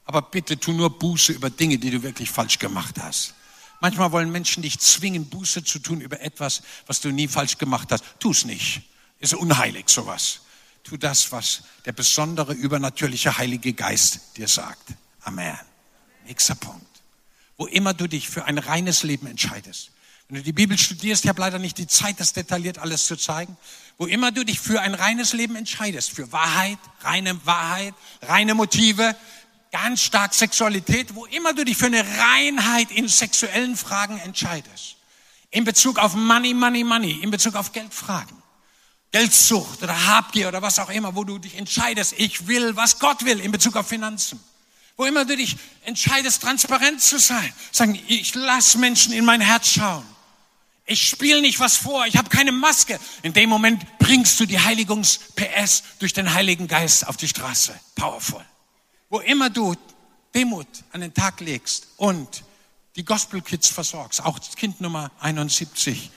Aber 0.05 0.21
bitte 0.21 0.59
tu 0.59 0.71
nur 0.73 0.97
Buße 0.97 1.31
über 1.31 1.49
Dinge, 1.49 1.77
die 1.77 1.91
du 1.91 2.03
wirklich 2.03 2.29
falsch 2.29 2.59
gemacht 2.59 2.95
hast. 3.01 3.33
Manchmal 3.79 4.11
wollen 4.11 4.31
Menschen 4.31 4.61
dich 4.61 4.79
zwingen, 4.79 5.29
Buße 5.29 5.63
zu 5.63 5.79
tun 5.79 6.01
über 6.01 6.19
etwas, 6.19 6.61
was 6.85 6.99
du 6.99 7.09
nie 7.09 7.27
falsch 7.27 7.57
gemacht 7.57 7.91
hast. 7.91 8.03
Tu 8.19 8.31
es 8.31 8.45
nicht. 8.45 8.81
Ist 9.19 9.33
unheilig 9.33 9.89
sowas. 9.89 10.41
Tu 10.89 10.97
das, 10.97 11.31
was 11.31 11.61
der 11.85 11.91
besondere, 11.91 12.51
übernatürliche 12.53 13.37
Heilige 13.37 13.73
Geist 13.73 14.35
dir 14.37 14.47
sagt. 14.47 14.95
Amen. 15.21 15.55
Nächster 16.25 16.55
Punkt. 16.55 16.87
Wo 17.57 17.67
immer 17.67 17.93
du 17.93 18.07
dich 18.07 18.27
für 18.27 18.45
ein 18.45 18.57
reines 18.57 19.03
Leben 19.03 19.27
entscheidest. 19.27 19.91
Wenn 20.27 20.37
du 20.37 20.43
die 20.43 20.51
Bibel 20.51 20.79
studierst, 20.79 21.25
ich 21.25 21.29
habe 21.29 21.41
leider 21.41 21.59
nicht 21.59 21.77
die 21.77 21.85
Zeit, 21.85 22.19
das 22.19 22.33
detailliert 22.33 22.79
alles 22.79 23.05
zu 23.05 23.15
zeigen. 23.17 23.55
Wo 23.99 24.07
immer 24.07 24.31
du 24.31 24.43
dich 24.43 24.59
für 24.59 24.81
ein 24.81 24.95
reines 24.95 25.33
Leben 25.33 25.55
entscheidest, 25.55 26.09
für 26.09 26.31
Wahrheit, 26.31 26.79
reine 27.01 27.45
Wahrheit, 27.45 27.93
reine 28.23 28.55
Motive, 28.55 29.15
ganz 29.71 30.01
stark 30.01 30.33
Sexualität, 30.33 31.13
wo 31.13 31.25
immer 31.25 31.53
du 31.53 31.65
dich 31.65 31.77
für 31.77 31.85
eine 31.85 32.03
Reinheit 32.03 32.89
in 32.89 33.07
sexuellen 33.07 33.75
Fragen 33.75 34.17
entscheidest. 34.21 34.95
In 35.51 35.65
Bezug 35.65 35.99
auf 35.99 36.15
Money, 36.15 36.55
Money, 36.55 36.83
Money, 36.83 37.19
in 37.21 37.29
Bezug 37.29 37.53
auf 37.53 37.73
Geldfragen. 37.73 38.38
Geldsucht 39.11 39.81
oder 39.81 40.07
Habgier 40.07 40.47
oder 40.47 40.61
was 40.61 40.77
auch 40.79 40.89
immer, 40.89 41.15
wo 41.15 41.23
du 41.23 41.39
dich 41.39 41.55
entscheidest, 41.55 42.13
ich 42.17 42.47
will, 42.47 42.75
was 42.75 42.99
Gott 42.99 43.25
will 43.25 43.39
in 43.39 43.51
Bezug 43.51 43.75
auf 43.75 43.87
Finanzen. 43.87 44.39
Wo 44.97 45.05
immer 45.05 45.25
du 45.25 45.35
dich 45.35 45.55
entscheidest, 45.85 46.41
transparent 46.41 47.01
zu 47.01 47.17
sein. 47.17 47.53
Sagen, 47.71 47.99
ich 48.07 48.35
lass 48.35 48.75
Menschen 48.75 49.13
in 49.13 49.25
mein 49.25 49.41
Herz 49.41 49.69
schauen. 49.69 50.03
Ich 50.85 51.07
spiele 51.07 51.41
nicht 51.41 51.59
was 51.59 51.77
vor, 51.77 52.05
ich 52.07 52.17
habe 52.17 52.29
keine 52.29 52.51
Maske. 52.51 52.99
In 53.21 53.33
dem 53.33 53.49
Moment 53.49 53.85
bringst 53.99 54.39
du 54.39 54.45
die 54.45 54.59
Heiligungs-PS 54.59 55.83
durch 55.99 56.13
den 56.13 56.33
Heiligen 56.33 56.67
Geist 56.67 57.07
auf 57.07 57.15
die 57.15 57.27
Straße. 57.27 57.79
Powerful. 57.95 58.43
Wo 59.09 59.19
immer 59.19 59.49
du 59.49 59.75
Demut 60.33 60.67
an 60.91 61.01
den 61.01 61.13
Tag 61.13 61.39
legst 61.39 61.87
und 61.97 62.43
die 62.95 63.05
Gospel 63.05 63.41
Kids 63.41 63.69
versorgst, 63.69 64.23
auch 64.23 64.39
Kind 64.55 64.81
Nummer 64.81 65.11
71, 65.19 66.11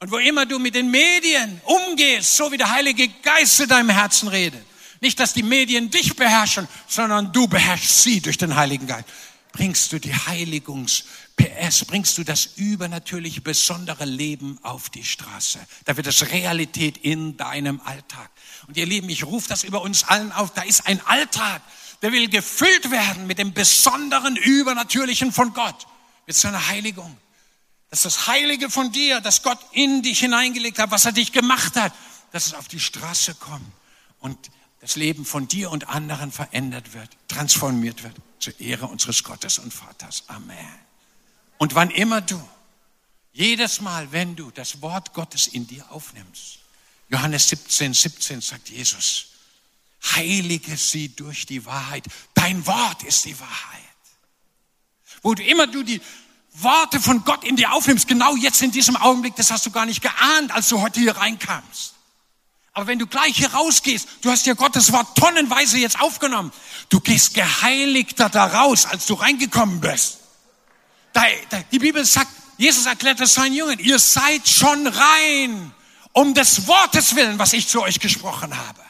Und 0.00 0.10
wo 0.10 0.16
immer 0.16 0.46
du 0.46 0.58
mit 0.58 0.74
den 0.74 0.90
Medien 0.90 1.60
umgehst, 1.64 2.34
so 2.34 2.50
wie 2.50 2.56
der 2.56 2.70
Heilige 2.70 3.06
Geist 3.22 3.56
zu 3.56 3.66
deinem 3.66 3.90
Herzen 3.90 4.28
redet. 4.28 4.64
Nicht, 5.02 5.20
dass 5.20 5.34
die 5.34 5.42
Medien 5.42 5.90
dich 5.90 6.16
beherrschen, 6.16 6.68
sondern 6.88 7.32
du 7.32 7.46
beherrschst 7.46 8.02
sie 8.02 8.20
durch 8.20 8.38
den 8.38 8.56
Heiligen 8.56 8.86
Geist. 8.86 9.04
Bringst 9.52 9.92
du 9.92 9.98
die 9.98 10.14
Heiligungs-PS, 10.14 11.84
bringst 11.84 12.16
du 12.16 12.24
das 12.24 12.46
übernatürliche, 12.56 13.42
besondere 13.42 14.06
Leben 14.06 14.58
auf 14.62 14.88
die 14.88 15.04
Straße. 15.04 15.58
Da 15.84 15.96
wird 15.98 16.06
es 16.06 16.30
Realität 16.30 16.96
in 16.96 17.36
deinem 17.36 17.80
Alltag. 17.84 18.30
Und 18.68 18.78
ihr 18.78 18.86
Lieben, 18.86 19.10
ich 19.10 19.24
rufe 19.24 19.48
das 19.48 19.64
über 19.64 19.82
uns 19.82 20.04
allen 20.04 20.32
auf. 20.32 20.54
Da 20.54 20.62
ist 20.62 20.86
ein 20.86 21.04
Alltag, 21.06 21.60
der 22.00 22.12
will 22.12 22.28
gefüllt 22.28 22.90
werden 22.90 23.26
mit 23.26 23.38
dem 23.38 23.52
besonderen, 23.52 24.36
übernatürlichen 24.36 25.30
von 25.30 25.52
Gott, 25.52 25.86
mit 26.26 26.36
seiner 26.36 26.68
Heiligung. 26.68 27.18
Das 27.90 28.00
ist 28.00 28.04
das 28.04 28.26
Heilige 28.28 28.70
von 28.70 28.92
dir, 28.92 29.20
das 29.20 29.42
Gott 29.42 29.58
in 29.72 30.02
dich 30.02 30.20
hineingelegt 30.20 30.78
hat, 30.78 30.90
was 30.92 31.04
er 31.04 31.12
dich 31.12 31.32
gemacht 31.32 31.76
hat, 31.76 31.92
dass 32.32 32.46
es 32.46 32.54
auf 32.54 32.68
die 32.68 32.80
Straße 32.80 33.34
kommt 33.34 33.72
und 34.20 34.50
das 34.80 34.96
Leben 34.96 35.24
von 35.24 35.48
dir 35.48 35.70
und 35.70 35.88
anderen 35.88 36.32
verändert 36.32 36.94
wird, 36.94 37.10
transformiert 37.28 38.02
wird 38.02 38.14
zur 38.38 38.58
Ehre 38.60 38.86
unseres 38.86 39.24
Gottes 39.24 39.58
und 39.58 39.74
Vaters. 39.74 40.24
Amen. 40.28 40.56
Und 41.58 41.74
wann 41.74 41.90
immer 41.90 42.20
du, 42.20 42.40
jedes 43.32 43.80
Mal, 43.80 44.10
wenn 44.12 44.36
du 44.36 44.50
das 44.50 44.80
Wort 44.82 45.12
Gottes 45.12 45.48
in 45.48 45.66
dir 45.66 45.90
aufnimmst, 45.90 46.60
Johannes 47.08 47.48
17, 47.48 47.92
17 47.92 48.40
sagt 48.40 48.70
Jesus, 48.70 49.26
heilige 50.14 50.76
sie 50.76 51.14
durch 51.14 51.44
die 51.44 51.66
Wahrheit. 51.66 52.04
Dein 52.34 52.64
Wort 52.66 53.02
ist 53.02 53.24
die 53.24 53.38
Wahrheit. 53.38 53.80
Wo 55.22 55.34
du 55.34 55.42
immer 55.42 55.66
du 55.66 55.82
die 55.82 56.00
Worte 56.52 57.00
von 57.00 57.24
Gott 57.24 57.44
in 57.44 57.56
dir 57.56 57.72
aufnimmst, 57.72 58.08
genau 58.08 58.36
jetzt 58.36 58.62
in 58.62 58.70
diesem 58.70 58.96
Augenblick, 58.96 59.36
das 59.36 59.50
hast 59.50 59.66
du 59.66 59.70
gar 59.70 59.86
nicht 59.86 60.02
geahnt, 60.02 60.52
als 60.52 60.68
du 60.68 60.80
heute 60.80 61.00
hier 61.00 61.16
reinkamst. 61.16 61.94
Aber 62.72 62.86
wenn 62.86 62.98
du 62.98 63.06
gleich 63.06 63.36
hier 63.36 63.52
rausgehst, 63.52 64.08
du 64.22 64.30
hast 64.30 64.46
ja 64.46 64.54
Gottes 64.54 64.92
Wort 64.92 65.16
tonnenweise 65.16 65.78
jetzt 65.78 66.00
aufgenommen, 66.00 66.52
du 66.88 67.00
gehst 67.00 67.34
geheiligter 67.34 68.28
da 68.28 68.46
raus, 68.46 68.86
als 68.86 69.06
du 69.06 69.14
reingekommen 69.14 69.80
bist. 69.80 70.18
Da, 71.12 71.22
da, 71.50 71.60
die 71.72 71.78
Bibel 71.78 72.04
sagt, 72.04 72.30
Jesus 72.58 72.86
erklärt 72.86 73.20
es 73.20 73.34
seinen 73.34 73.54
Jungen, 73.54 73.78
ihr 73.78 73.98
seid 73.98 74.48
schon 74.48 74.86
rein, 74.86 75.72
um 76.12 76.34
des 76.34 76.66
Wortes 76.66 77.16
willen, 77.16 77.38
was 77.38 77.52
ich 77.52 77.68
zu 77.68 77.82
euch 77.82 77.98
gesprochen 77.98 78.56
habe. 78.56 78.80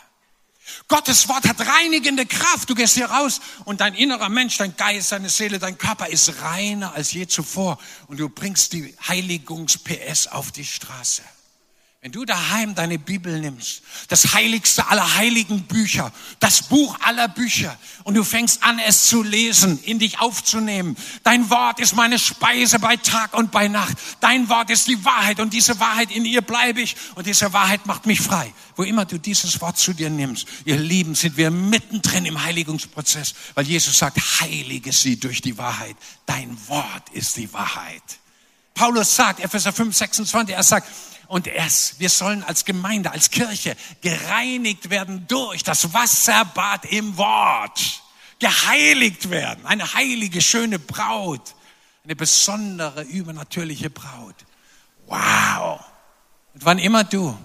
Gottes 0.90 1.29
Wort 1.29 1.48
hat 1.48 1.61
reinigende 1.61 2.26
Kraft. 2.26 2.68
Du 2.68 2.74
gehst 2.74 2.94
hier 2.94 3.07
raus 3.07 3.40
und 3.64 3.81
dein 3.81 3.94
innerer 3.94 4.29
Mensch, 4.29 4.59
dein 4.59 4.76
Geist, 4.76 5.12
deine 5.12 5.29
Seele, 5.29 5.61
dein 5.61 5.79
Körper 5.79 6.09
ist 6.09 6.42
reiner 6.42 6.92
als 6.92 7.12
je 7.12 7.29
zuvor. 7.29 7.79
Und 8.09 8.18
du 8.18 8.29
bringst 8.29 8.72
die 8.72 8.94
Heiligungs-PS 9.07 10.26
auf 10.26 10.50
die 10.50 10.64
Straße. 10.64 11.22
Wenn 12.02 12.12
du 12.12 12.24
daheim 12.24 12.74
deine 12.74 12.98
Bibel 12.98 13.38
nimmst, 13.40 13.82
das 14.08 14.32
heiligste 14.32 14.88
aller 14.88 15.16
heiligen 15.16 15.64
Bücher, 15.64 16.10
das 16.38 16.62
Buch 16.62 16.98
aller 17.02 17.28
Bücher, 17.28 17.78
und 18.04 18.14
du 18.14 18.24
fängst 18.24 18.62
an, 18.62 18.78
es 18.78 19.04
zu 19.04 19.22
lesen, 19.22 19.78
in 19.82 19.98
dich 19.98 20.18
aufzunehmen. 20.18 20.96
Dein 21.24 21.50
Wort 21.50 21.78
ist 21.78 21.94
meine 21.94 22.18
Speise 22.18 22.78
bei 22.78 22.96
Tag 22.96 23.34
und 23.34 23.50
bei 23.50 23.68
Nacht. 23.68 23.98
Dein 24.20 24.48
Wort 24.48 24.70
ist 24.70 24.88
die 24.88 25.04
Wahrheit 25.04 25.40
und 25.40 25.52
diese 25.52 25.78
Wahrheit, 25.78 26.10
in 26.10 26.24
ihr 26.24 26.40
bleibe 26.40 26.80
ich 26.80 26.96
und 27.16 27.26
diese 27.26 27.52
Wahrheit 27.52 27.84
macht 27.84 28.06
mich 28.06 28.22
frei. 28.22 28.50
Wo 28.76 28.82
immer 28.82 29.04
du 29.04 29.18
dieses 29.18 29.60
Wort 29.60 29.76
zu 29.76 29.92
dir 29.92 30.08
nimmst, 30.08 30.48
ihr 30.64 30.78
Lieben, 30.78 31.14
sind 31.14 31.36
wir 31.36 31.50
mittendrin 31.50 32.24
im 32.24 32.42
Heiligungsprozess, 32.42 33.34
weil 33.54 33.66
Jesus 33.66 33.98
sagt, 33.98 34.16
heilige 34.40 34.94
sie 34.94 35.20
durch 35.20 35.42
die 35.42 35.58
Wahrheit. 35.58 35.96
Dein 36.24 36.56
Wort 36.66 37.10
ist 37.12 37.36
die 37.36 37.52
Wahrheit. 37.52 38.02
Paulus 38.72 39.14
sagt, 39.14 39.40
Epheser 39.40 39.74
5, 39.74 39.94
26, 39.94 40.54
er 40.54 40.62
sagt, 40.62 40.88
und 41.30 41.46
es, 41.46 41.94
wir 41.98 42.10
sollen 42.10 42.42
als 42.42 42.64
Gemeinde, 42.64 43.12
als 43.12 43.30
Kirche 43.30 43.76
gereinigt 44.00 44.90
werden 44.90 45.28
durch 45.28 45.62
das 45.62 45.94
Wasserbad 45.94 46.86
im 46.86 47.16
Wort. 47.16 48.02
Geheiligt 48.40 49.30
werden. 49.30 49.64
Eine 49.64 49.94
heilige, 49.94 50.42
schöne 50.42 50.80
Braut. 50.80 51.54
Eine 52.02 52.16
besondere, 52.16 53.02
übernatürliche 53.02 53.90
Braut. 53.90 54.34
Wow. 55.06 55.80
Und 56.52 56.64
wann 56.64 56.80
immer 56.80 57.04
du 57.04 57.38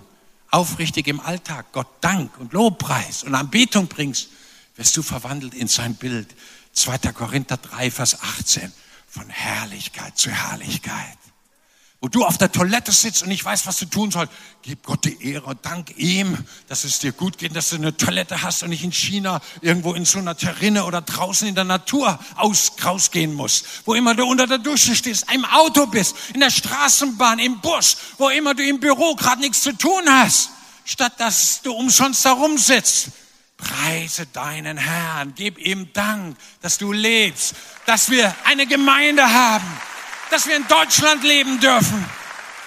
aufrichtig 0.50 1.06
im 1.06 1.20
Alltag 1.20 1.72
Gott 1.72 1.88
Dank 2.02 2.40
und 2.40 2.54
Lobpreis 2.54 3.22
und 3.22 3.36
Anbetung 3.36 3.88
bringst, 3.88 4.30
wirst 4.78 4.98
du 4.98 5.04
verwandelt 5.04 5.54
in 5.54 5.68
sein 5.68 5.94
Bild. 5.94 6.34
2. 6.74 6.98
Korinther 7.14 7.58
3, 7.58 7.92
Vers 7.92 8.20
18. 8.20 8.74
Von 9.08 9.30
Herrlichkeit 9.30 10.18
zu 10.18 10.32
Herrlichkeit 10.32 11.20
wo 12.02 12.10
du 12.10 12.26
auf 12.26 12.38
der 12.38 12.52
Toilette 12.52 12.92
sitzt 12.92 13.24
und 13.24 13.30
nicht 13.30 13.44
weißt, 13.44 13.66
was 13.66 13.78
du 13.78 13.86
tun 13.86 14.12
sollst, 14.12 14.32
gib 14.62 14.84
Gott 14.84 15.06
die 15.06 15.32
Ehre, 15.32 15.56
dank 15.56 15.98
ihm, 15.98 16.38
dass 16.68 16.84
es 16.84 17.00
dir 17.00 17.12
gut 17.12 17.38
geht, 17.38 17.56
dass 17.56 17.70
du 17.70 17.78
eine 17.78 17.96
Toilette 17.96 18.42
hast 18.42 18.64
und 18.64 18.70
nicht 18.70 18.84
in 18.84 18.92
China 18.92 19.42
irgendwo 19.62 19.94
in 19.94 20.06
so 20.06 20.20
einer 20.20 20.38
Terrine 20.38 20.86
oder 20.86 21.02
draußen 21.02 21.48
in 21.48 21.56
der 21.56 21.64
Natur 21.64 22.20
aus, 22.36 22.74
rausgehen 22.84 23.34
musst. 23.34 23.66
Wo 23.86 23.94
immer 23.94 24.14
du 24.14 24.26
unter 24.26 24.46
der 24.46 24.58
Dusche 24.60 24.96
stehst, 24.96 25.32
im 25.34 25.46
Auto 25.46 25.88
bist, 25.88 26.16
in 26.34 26.42
der 26.42 26.52
Straßenbahn, 26.52 27.40
im 27.40 27.60
Bus, 27.62 27.98
wo 28.18 28.30
immer 28.30 28.54
du 28.54 28.64
im 28.64 28.80
Büro 28.80 29.16
gerade 29.16 29.42
nichts 29.42 29.62
zu 29.62 29.76
tun 29.76 30.04
hast, 30.08 30.50
statt 30.84 31.14
dass 31.18 31.62
du 31.62 31.74
umsonst 31.74 32.26
da 32.26 32.34
rumsitzt. 32.34 33.10
Preise 33.58 34.28
deinen 34.28 34.78
Herrn, 34.78 35.34
gib 35.36 35.58
ihm 35.58 35.92
Dank, 35.94 36.38
dass 36.62 36.78
du 36.78 36.92
lebst, 36.92 37.56
dass 37.86 38.10
wir 38.10 38.36
eine 38.44 38.68
Gemeinde 38.68 39.24
haben 39.24 39.66
dass 40.32 40.48
wir 40.48 40.56
in 40.56 40.68
Deutschland 40.68 41.24
leben 41.24 41.60
dürfen, 41.60 42.06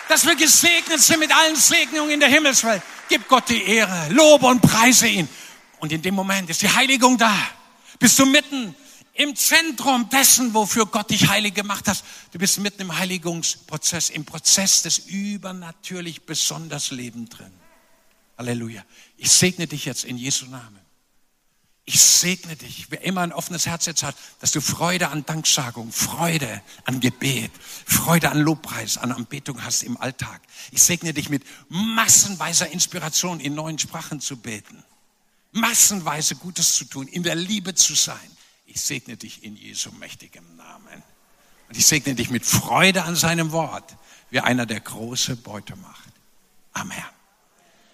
dass 0.09 0.27
wir 0.27 0.37
gesegnet 0.37 1.01
sind 1.01 1.21
mit 1.21 1.35
allen 1.35 1.57
Segnungen 1.57 2.11
in 2.11 2.21
der 2.21 2.29
Himmelswelt. 2.29 2.83
Gib 3.09 3.29
Gott 3.29 3.49
die 3.49 3.63
Ehre, 3.63 4.09
lobe 4.11 4.47
und 4.47 4.61
preise 4.61 5.07
ihn. 5.09 5.29
Und 5.79 5.93
in 5.93 6.03
dem 6.03 6.15
Moment 6.15 6.51
ist 6.51 6.63
die 6.63 6.69
Heiligung 6.69 7.17
da. 7.19 7.35
Bist 7.99 8.19
du 8.19 8.27
mitten 8.27 8.75
im 9.15 9.35
Zentrum 9.35 10.09
dessen, 10.11 10.55
wofür 10.55 10.87
Gott 10.87 11.11
dich 11.11 11.29
heilig 11.29 11.55
gemacht 11.55 11.89
hat. 11.89 12.03
Du 12.33 12.39
bist 12.39 12.59
mitten 12.61 12.83
im 12.83 12.97
Heiligungsprozess, 12.97 14.11
im 14.11 14.25
Prozess 14.25 14.83
des 14.83 14.99
übernatürlich 14.99 16.25
besonders 16.25 16.91
Leben 16.91 17.29
drin. 17.29 17.53
Halleluja. 18.39 18.85
Ich 19.17 19.33
segne 19.33 19.67
dich 19.67 19.85
jetzt 19.85 20.05
in 20.05 20.17
Jesu 20.17 20.47
Namen. 20.47 20.79
Ich 21.89 22.03
segne 22.03 22.55
dich, 22.55 22.89
wer 22.91 23.01
immer 23.01 23.23
ein 23.23 23.33
offenes 23.33 23.65
Herz 23.65 23.87
jetzt 23.87 24.03
hat, 24.03 24.15
dass 24.41 24.53
du 24.53 24.61
Freude 24.61 25.09
an 25.09 25.25
Danksagung, 25.25 25.91
Freude 25.91 26.61
an 26.85 27.01
Gebet, 27.01 27.51
Freude 27.87 28.31
an 28.31 28.41
Lobpreis, 28.41 28.99
an 28.99 29.11
Anbetung 29.11 29.65
hast 29.65 29.85
im 29.85 29.97
Alltag. 29.97 30.43
Ich 30.71 30.83
segne 30.83 31.15
dich 31.15 31.31
mit 31.31 31.45
massenweiser 31.71 32.69
Inspiration, 32.69 33.41
in 33.41 33.55
neuen 33.55 33.79
Sprachen 33.79 34.21
zu 34.21 34.37
beten, 34.37 34.85
massenweise 35.53 36.37
Gutes 36.37 36.75
zu 36.75 36.85
tun, 36.85 37.09
in 37.09 37.23
der 37.23 37.37
Liebe 37.37 37.75
zu 37.75 37.95
sein. 37.95 38.37
Ich 38.67 38.83
segne 38.83 39.17
dich 39.17 39.43
in 39.43 39.57
Jesu 39.57 39.91
mächtigem 39.93 40.45
Namen. 40.57 41.03
Und 41.71 41.79
ich 41.79 41.87
segne 41.87 42.15
dich 42.15 42.29
mit 42.29 42.45
Freude 42.45 43.05
an 43.05 43.17
seinem 43.17 43.51
Wort, 43.51 43.97
wie 44.29 44.41
einer, 44.41 44.67
der 44.67 44.81
große 44.81 45.37
Beute 45.37 45.75
macht. 45.77 46.13
Amen. 46.75 47.03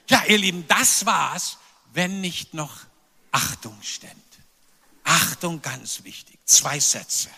Ja, 0.09 0.25
ihr 0.27 0.39
Lieben, 0.39 0.67
das 0.67 1.07
war's, 1.07 1.59
wenn 1.93 2.21
nicht 2.21 2.55
noch 2.55 2.73
Achtung 3.35 3.77
ständ. 3.83 4.13
Achtung 5.03 5.61
ganz 5.61 6.05
wichtig. 6.05 6.39
Zwei 6.45 6.79
Sätze. 6.79 7.29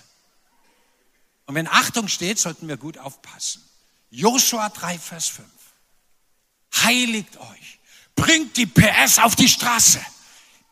Und 1.46 1.54
wenn 1.54 1.66
Achtung 1.66 2.08
steht, 2.08 2.38
sollten 2.38 2.68
wir 2.68 2.76
gut 2.76 2.98
aufpassen. 2.98 3.62
Joshua 4.10 4.68
3, 4.68 4.98
Vers 4.98 5.28
5. 5.28 5.48
Heiligt 6.82 7.38
euch. 7.38 7.78
Bringt 8.14 8.58
die 8.58 8.66
PS 8.66 9.18
auf 9.18 9.36
die 9.36 9.48
Straße. 9.48 10.04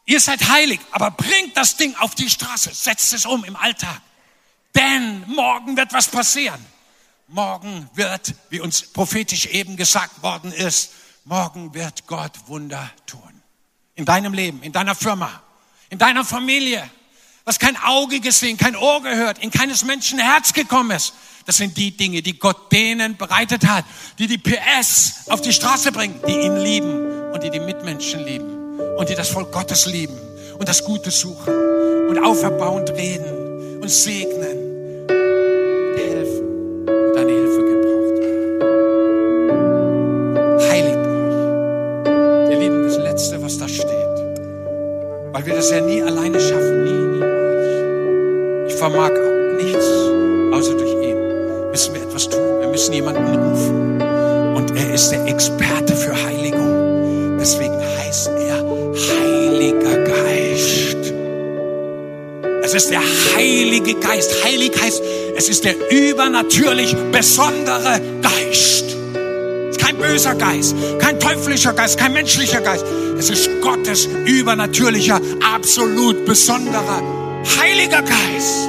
Ihr 0.04 0.20
seid 0.20 0.46
heilig, 0.46 0.80
aber 0.90 1.10
bringt 1.10 1.56
das 1.56 1.76
Ding 1.76 1.94
auf 1.96 2.14
die 2.14 2.28
Straße. 2.28 2.74
Setzt 2.74 3.14
es 3.14 3.24
um 3.24 3.44
im 3.44 3.56
Alltag. 3.56 4.02
Denn 4.74 5.26
morgen 5.26 5.74
wird 5.78 5.94
was 5.94 6.08
passieren. 6.08 6.62
Morgen 7.28 7.88
wird, 7.94 8.34
wie 8.50 8.60
uns 8.60 8.82
prophetisch 8.82 9.46
eben 9.46 9.78
gesagt 9.78 10.22
worden 10.22 10.52
ist, 10.52 10.90
morgen 11.24 11.72
wird 11.72 12.06
Gott 12.06 12.46
Wunder 12.46 12.92
tun 13.06 13.33
in 13.96 14.04
deinem 14.04 14.34
Leben, 14.34 14.62
in 14.62 14.72
deiner 14.72 14.94
Firma, 14.94 15.42
in 15.90 15.98
deiner 15.98 16.24
Familie, 16.24 16.88
was 17.44 17.58
kein 17.58 17.76
Auge 17.76 18.20
gesehen, 18.20 18.56
kein 18.56 18.74
Ohr 18.74 19.02
gehört, 19.02 19.38
in 19.38 19.50
keines 19.50 19.84
Menschen 19.84 20.18
Herz 20.18 20.52
gekommen 20.52 20.92
ist. 20.92 21.14
Das 21.44 21.58
sind 21.58 21.76
die 21.76 21.94
Dinge, 21.94 22.22
die 22.22 22.38
Gott 22.38 22.72
denen 22.72 23.16
bereitet 23.16 23.66
hat, 23.66 23.84
die 24.18 24.26
die 24.26 24.38
PS 24.38 25.28
auf 25.28 25.42
die 25.42 25.52
Straße 25.52 25.92
bringen, 25.92 26.18
die 26.26 26.32
ihn 26.32 26.56
lieben 26.56 27.32
und 27.32 27.42
die 27.42 27.50
die 27.50 27.60
Mitmenschen 27.60 28.24
lieben 28.24 28.80
und 28.96 29.08
die 29.10 29.14
das 29.14 29.28
Volk 29.28 29.52
Gottes 29.52 29.86
lieben 29.86 30.18
und 30.58 30.68
das 30.68 30.84
Gute 30.84 31.10
suchen 31.10 31.52
und 32.08 32.18
auferbauend 32.24 32.90
reden 32.90 33.80
und 33.82 33.90
segnen 33.90 34.63
weil 45.44 45.52
wir 45.52 45.56
das 45.56 45.70
ja 45.70 45.80
nie 45.80 46.02
alleine 46.02 46.40
schaffen, 46.40 46.84
nie, 46.84 47.18
niemals. 47.18 48.72
Ich 48.72 48.78
vermag 48.78 49.10
nichts, 49.56 49.84
außer 50.52 50.74
durch 50.74 50.92
ihn. 51.04 51.70
Müssen 51.70 51.94
wir 51.94 52.02
etwas 52.02 52.28
tun. 52.30 52.60
Wir 52.60 52.68
müssen 52.68 52.94
jemanden 52.94 53.26
rufen. 53.26 54.00
Und 54.56 54.74
er 54.74 54.94
ist 54.94 55.10
der 55.10 55.26
Experte 55.26 55.94
für 55.94 56.14
Heiligung. 56.24 57.36
Deswegen 57.38 57.74
heißt 57.76 58.28
er 58.28 58.64
Heiliger 59.10 60.04
Geist. 60.04 61.12
Es 62.62 62.74
ist 62.74 62.90
der 62.90 63.02
Heilige 63.36 63.94
Geist. 63.96 64.42
Heilig 64.44 64.72
heißt, 64.80 65.02
es 65.36 65.48
ist 65.50 65.64
der 65.64 65.74
übernatürlich 65.90 66.96
besondere 67.12 68.00
Geist 68.22 68.84
kein 69.84 69.98
böser 69.98 70.34
Geist, 70.34 70.74
kein 70.98 71.20
teuflischer 71.20 71.74
Geist, 71.74 71.98
kein 71.98 72.12
menschlicher 72.12 72.60
Geist. 72.60 72.86
Es 73.18 73.30
ist 73.30 73.48
Gottes 73.60 74.08
übernatürlicher, 74.26 75.20
absolut 75.54 76.24
besonderer, 76.26 77.02
heiliger 77.60 78.02
Geist. 78.02 78.68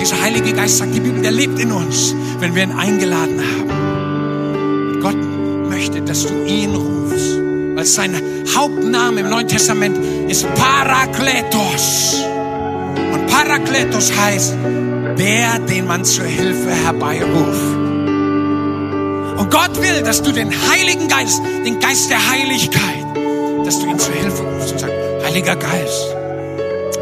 Dieser 0.00 0.20
Heilige 0.20 0.52
Geist, 0.52 0.78
sagt 0.78 0.94
die 0.94 1.00
Bibel, 1.00 1.22
der 1.22 1.32
lebt 1.32 1.58
in 1.58 1.72
uns, 1.72 2.14
wenn 2.38 2.54
wir 2.54 2.64
ihn 2.64 2.72
eingeladen 2.72 3.40
haben. 3.40 4.94
Und 4.94 5.00
Gott 5.00 5.70
möchte, 5.70 6.02
dass 6.02 6.26
du 6.26 6.44
ihn 6.44 6.74
rufst, 6.74 7.38
weil 7.76 7.84
sein 7.84 8.20
Hauptname 8.54 9.20
im 9.20 9.30
Neuen 9.30 9.48
Testament 9.48 9.96
ist 10.28 10.46
Parakletos. 10.54 12.20
Und 13.12 13.26
Parakletos 13.28 14.12
heißt, 14.16 14.54
der, 15.18 15.58
den 15.60 15.86
man 15.86 16.04
zur 16.04 16.24
Hilfe 16.24 16.70
herbeiruft. 16.70 17.76
Und 19.38 19.50
Gott 19.50 19.80
will, 19.80 20.02
dass 20.02 20.22
du 20.22 20.32
den 20.32 20.50
Heiligen 20.50 21.08
Geist, 21.08 21.40
den 21.64 21.78
Geist 21.78 22.10
der 22.10 22.30
Heiligkeit, 22.30 23.06
dass 23.66 23.80
du 23.80 23.86
ihn 23.86 23.98
zur 23.98 24.14
Hilfe 24.14 24.42
rufst 24.42 24.72
und 24.72 24.78
sagst, 24.78 24.94
Heiliger 25.24 25.56
Geist, 25.56 26.14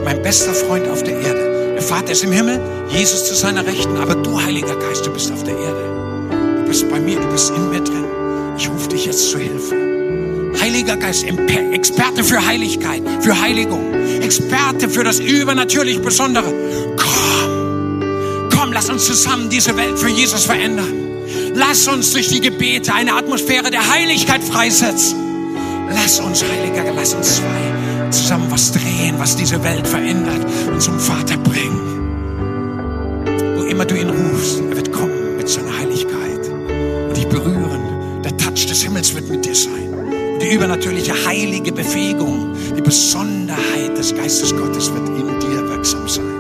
mein 0.03 0.23
bester 0.23 0.55
Freund 0.55 0.89
auf 0.89 1.03
der 1.03 1.21
Erde. 1.21 1.75
Der 1.75 1.83
Vater 1.83 2.13
ist 2.13 2.25
im 2.25 2.33
Himmel, 2.33 2.59
Jesus 2.89 3.27
zu 3.27 3.35
seiner 3.35 3.67
Rechten, 3.67 3.97
aber 3.99 4.15
du, 4.15 4.41
Heiliger 4.41 4.75
Geist, 4.77 5.05
du 5.05 5.13
bist 5.13 5.31
auf 5.31 5.45
der 5.45 5.57
Erde. 5.59 6.61
Du 6.63 6.65
bist 6.67 6.89
bei 6.89 6.99
mir, 6.99 7.21
du 7.21 7.29
bist 7.29 7.51
in 7.51 7.69
mir 7.69 7.81
drin. 7.81 8.05
Ich 8.57 8.69
rufe 8.71 8.89
dich 8.89 9.05
jetzt 9.05 9.31
zur 9.31 9.41
Hilfe. 9.41 9.77
Heiliger 10.59 10.97
Geist, 10.97 11.25
Experte 11.25 12.25
für 12.25 12.45
Heiligkeit, 12.45 13.03
für 13.21 13.39
Heiligung, 13.39 13.93
Experte 14.23 14.89
für 14.89 15.05
das 15.05 15.21
übernatürlich 15.21 16.01
Besondere. 16.01 16.51
Komm, 16.97 18.49
komm, 18.57 18.73
lass 18.73 18.89
uns 18.89 19.05
zusammen 19.05 19.51
diese 19.51 19.77
Welt 19.77 19.99
für 19.99 20.09
Jesus 20.09 20.47
verändern. 20.47 20.93
Lass 21.55 21.87
uns 21.89 22.13
durch 22.13 22.29
die 22.29 22.41
Gebete 22.41 22.95
eine 22.95 23.15
Atmosphäre 23.15 23.71
der 23.71 23.93
Heiligkeit 23.93 24.43
freisetzen. 24.43 25.24
Lass 26.05 26.21
uns, 26.21 26.45
Heiliger, 26.45 26.93
lass 26.95 27.15
uns 27.15 27.37
zwei 27.37 28.11
zusammen 28.11 28.51
was 28.51 28.73
drehen, 28.73 29.15
was 29.17 29.37
diese 29.37 29.65
Welt 29.65 29.87
verändert 29.87 30.45
und 30.71 30.79
zum 30.79 31.01
Vater 31.01 31.39
bringen. 31.39 33.25
Wo 33.57 33.63
immer 33.63 33.87
du 33.87 33.95
ihn 33.95 34.11
rufst, 34.11 34.61
er 34.69 34.77
wird 34.77 34.93
kommen 34.93 35.39
mit 35.39 35.49
seiner 35.49 35.79
Heiligkeit 35.79 36.47
und 37.09 37.17
dich 37.17 37.27
berühren. 37.27 38.23
Der 38.23 38.37
Touch 38.37 38.67
des 38.67 38.83
Himmels 38.83 39.15
wird 39.15 39.31
mit 39.31 39.47
dir 39.47 39.55
sein. 39.55 39.95
Die 40.43 40.53
übernatürliche 40.53 41.15
heilige 41.27 41.73
Befähigung, 41.73 42.55
die 42.77 42.83
Besonderheit 42.83 43.97
des 43.97 44.15
Geistes 44.15 44.55
Gottes 44.55 44.93
wird 44.93 45.09
in 45.09 45.41
dir 45.41 45.71
wirksam 45.71 46.07
sein. 46.07 46.35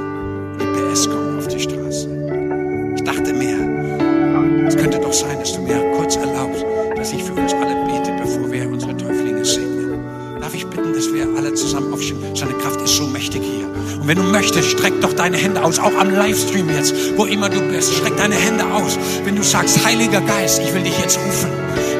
Und 14.04 14.08
wenn 14.08 14.18
du 14.18 14.24
möchtest, 14.24 14.68
streck 14.68 15.00
doch 15.00 15.14
deine 15.14 15.38
Hände 15.38 15.64
aus, 15.64 15.78
auch 15.78 15.96
am 15.98 16.10
Livestream 16.10 16.68
jetzt, 16.68 16.94
wo 17.16 17.24
immer 17.24 17.48
du 17.48 17.58
bist. 17.62 17.94
Streck 17.94 18.14
deine 18.18 18.34
Hände 18.34 18.62
aus. 18.66 18.98
Wenn 19.24 19.34
du 19.34 19.42
sagst, 19.42 19.82
Heiliger 19.82 20.20
Geist, 20.20 20.60
ich 20.62 20.74
will 20.74 20.82
dich 20.82 20.98
jetzt 20.98 21.16
rufen. 21.16 21.48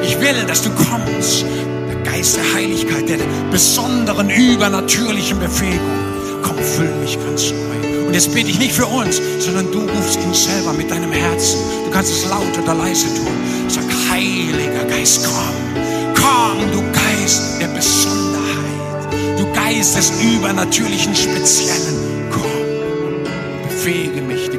Ich 0.03 0.21
will, 0.21 0.45
dass 0.47 0.61
du 0.61 0.69
kommst. 0.69 1.45
Der 1.89 2.13
Geist 2.13 2.37
der 2.37 2.43
Heiligkeit, 2.53 3.09
der 3.09 3.17
besonderen, 3.49 4.29
übernatürlichen 4.29 5.39
Befähigung. 5.39 5.81
Komm, 6.43 6.59
füll 6.59 6.93
mich 7.01 7.17
ganz 7.25 7.49
neu. 7.49 8.05
Und 8.05 8.13
jetzt 8.13 8.31
bete 8.35 8.51
ich 8.51 8.59
nicht 8.59 8.73
für 8.73 8.85
uns, 8.85 9.19
sondern 9.39 9.71
du 9.71 9.79
rufst 9.79 10.19
ihn 10.23 10.33
selber 10.35 10.73
mit 10.73 10.91
deinem 10.91 11.11
Herzen. 11.11 11.57
Du 11.85 11.89
kannst 11.89 12.11
es 12.11 12.29
laut 12.29 12.55
oder 12.61 12.75
leise 12.75 13.07
tun. 13.15 13.33
Sag, 13.67 13.85
Heiliger 14.11 14.85
Geist, 14.87 15.25
komm. 15.25 15.55
Komm, 16.13 16.71
du 16.71 16.83
Geist 16.91 17.59
der 17.59 17.67
Besonderheit. 17.69 18.14
Geist 19.75 19.97
des 19.97 20.21
übernatürlichen 20.21 21.13
Speziellen 21.13 22.29
befähige 23.63 24.21
mich, 24.21 24.49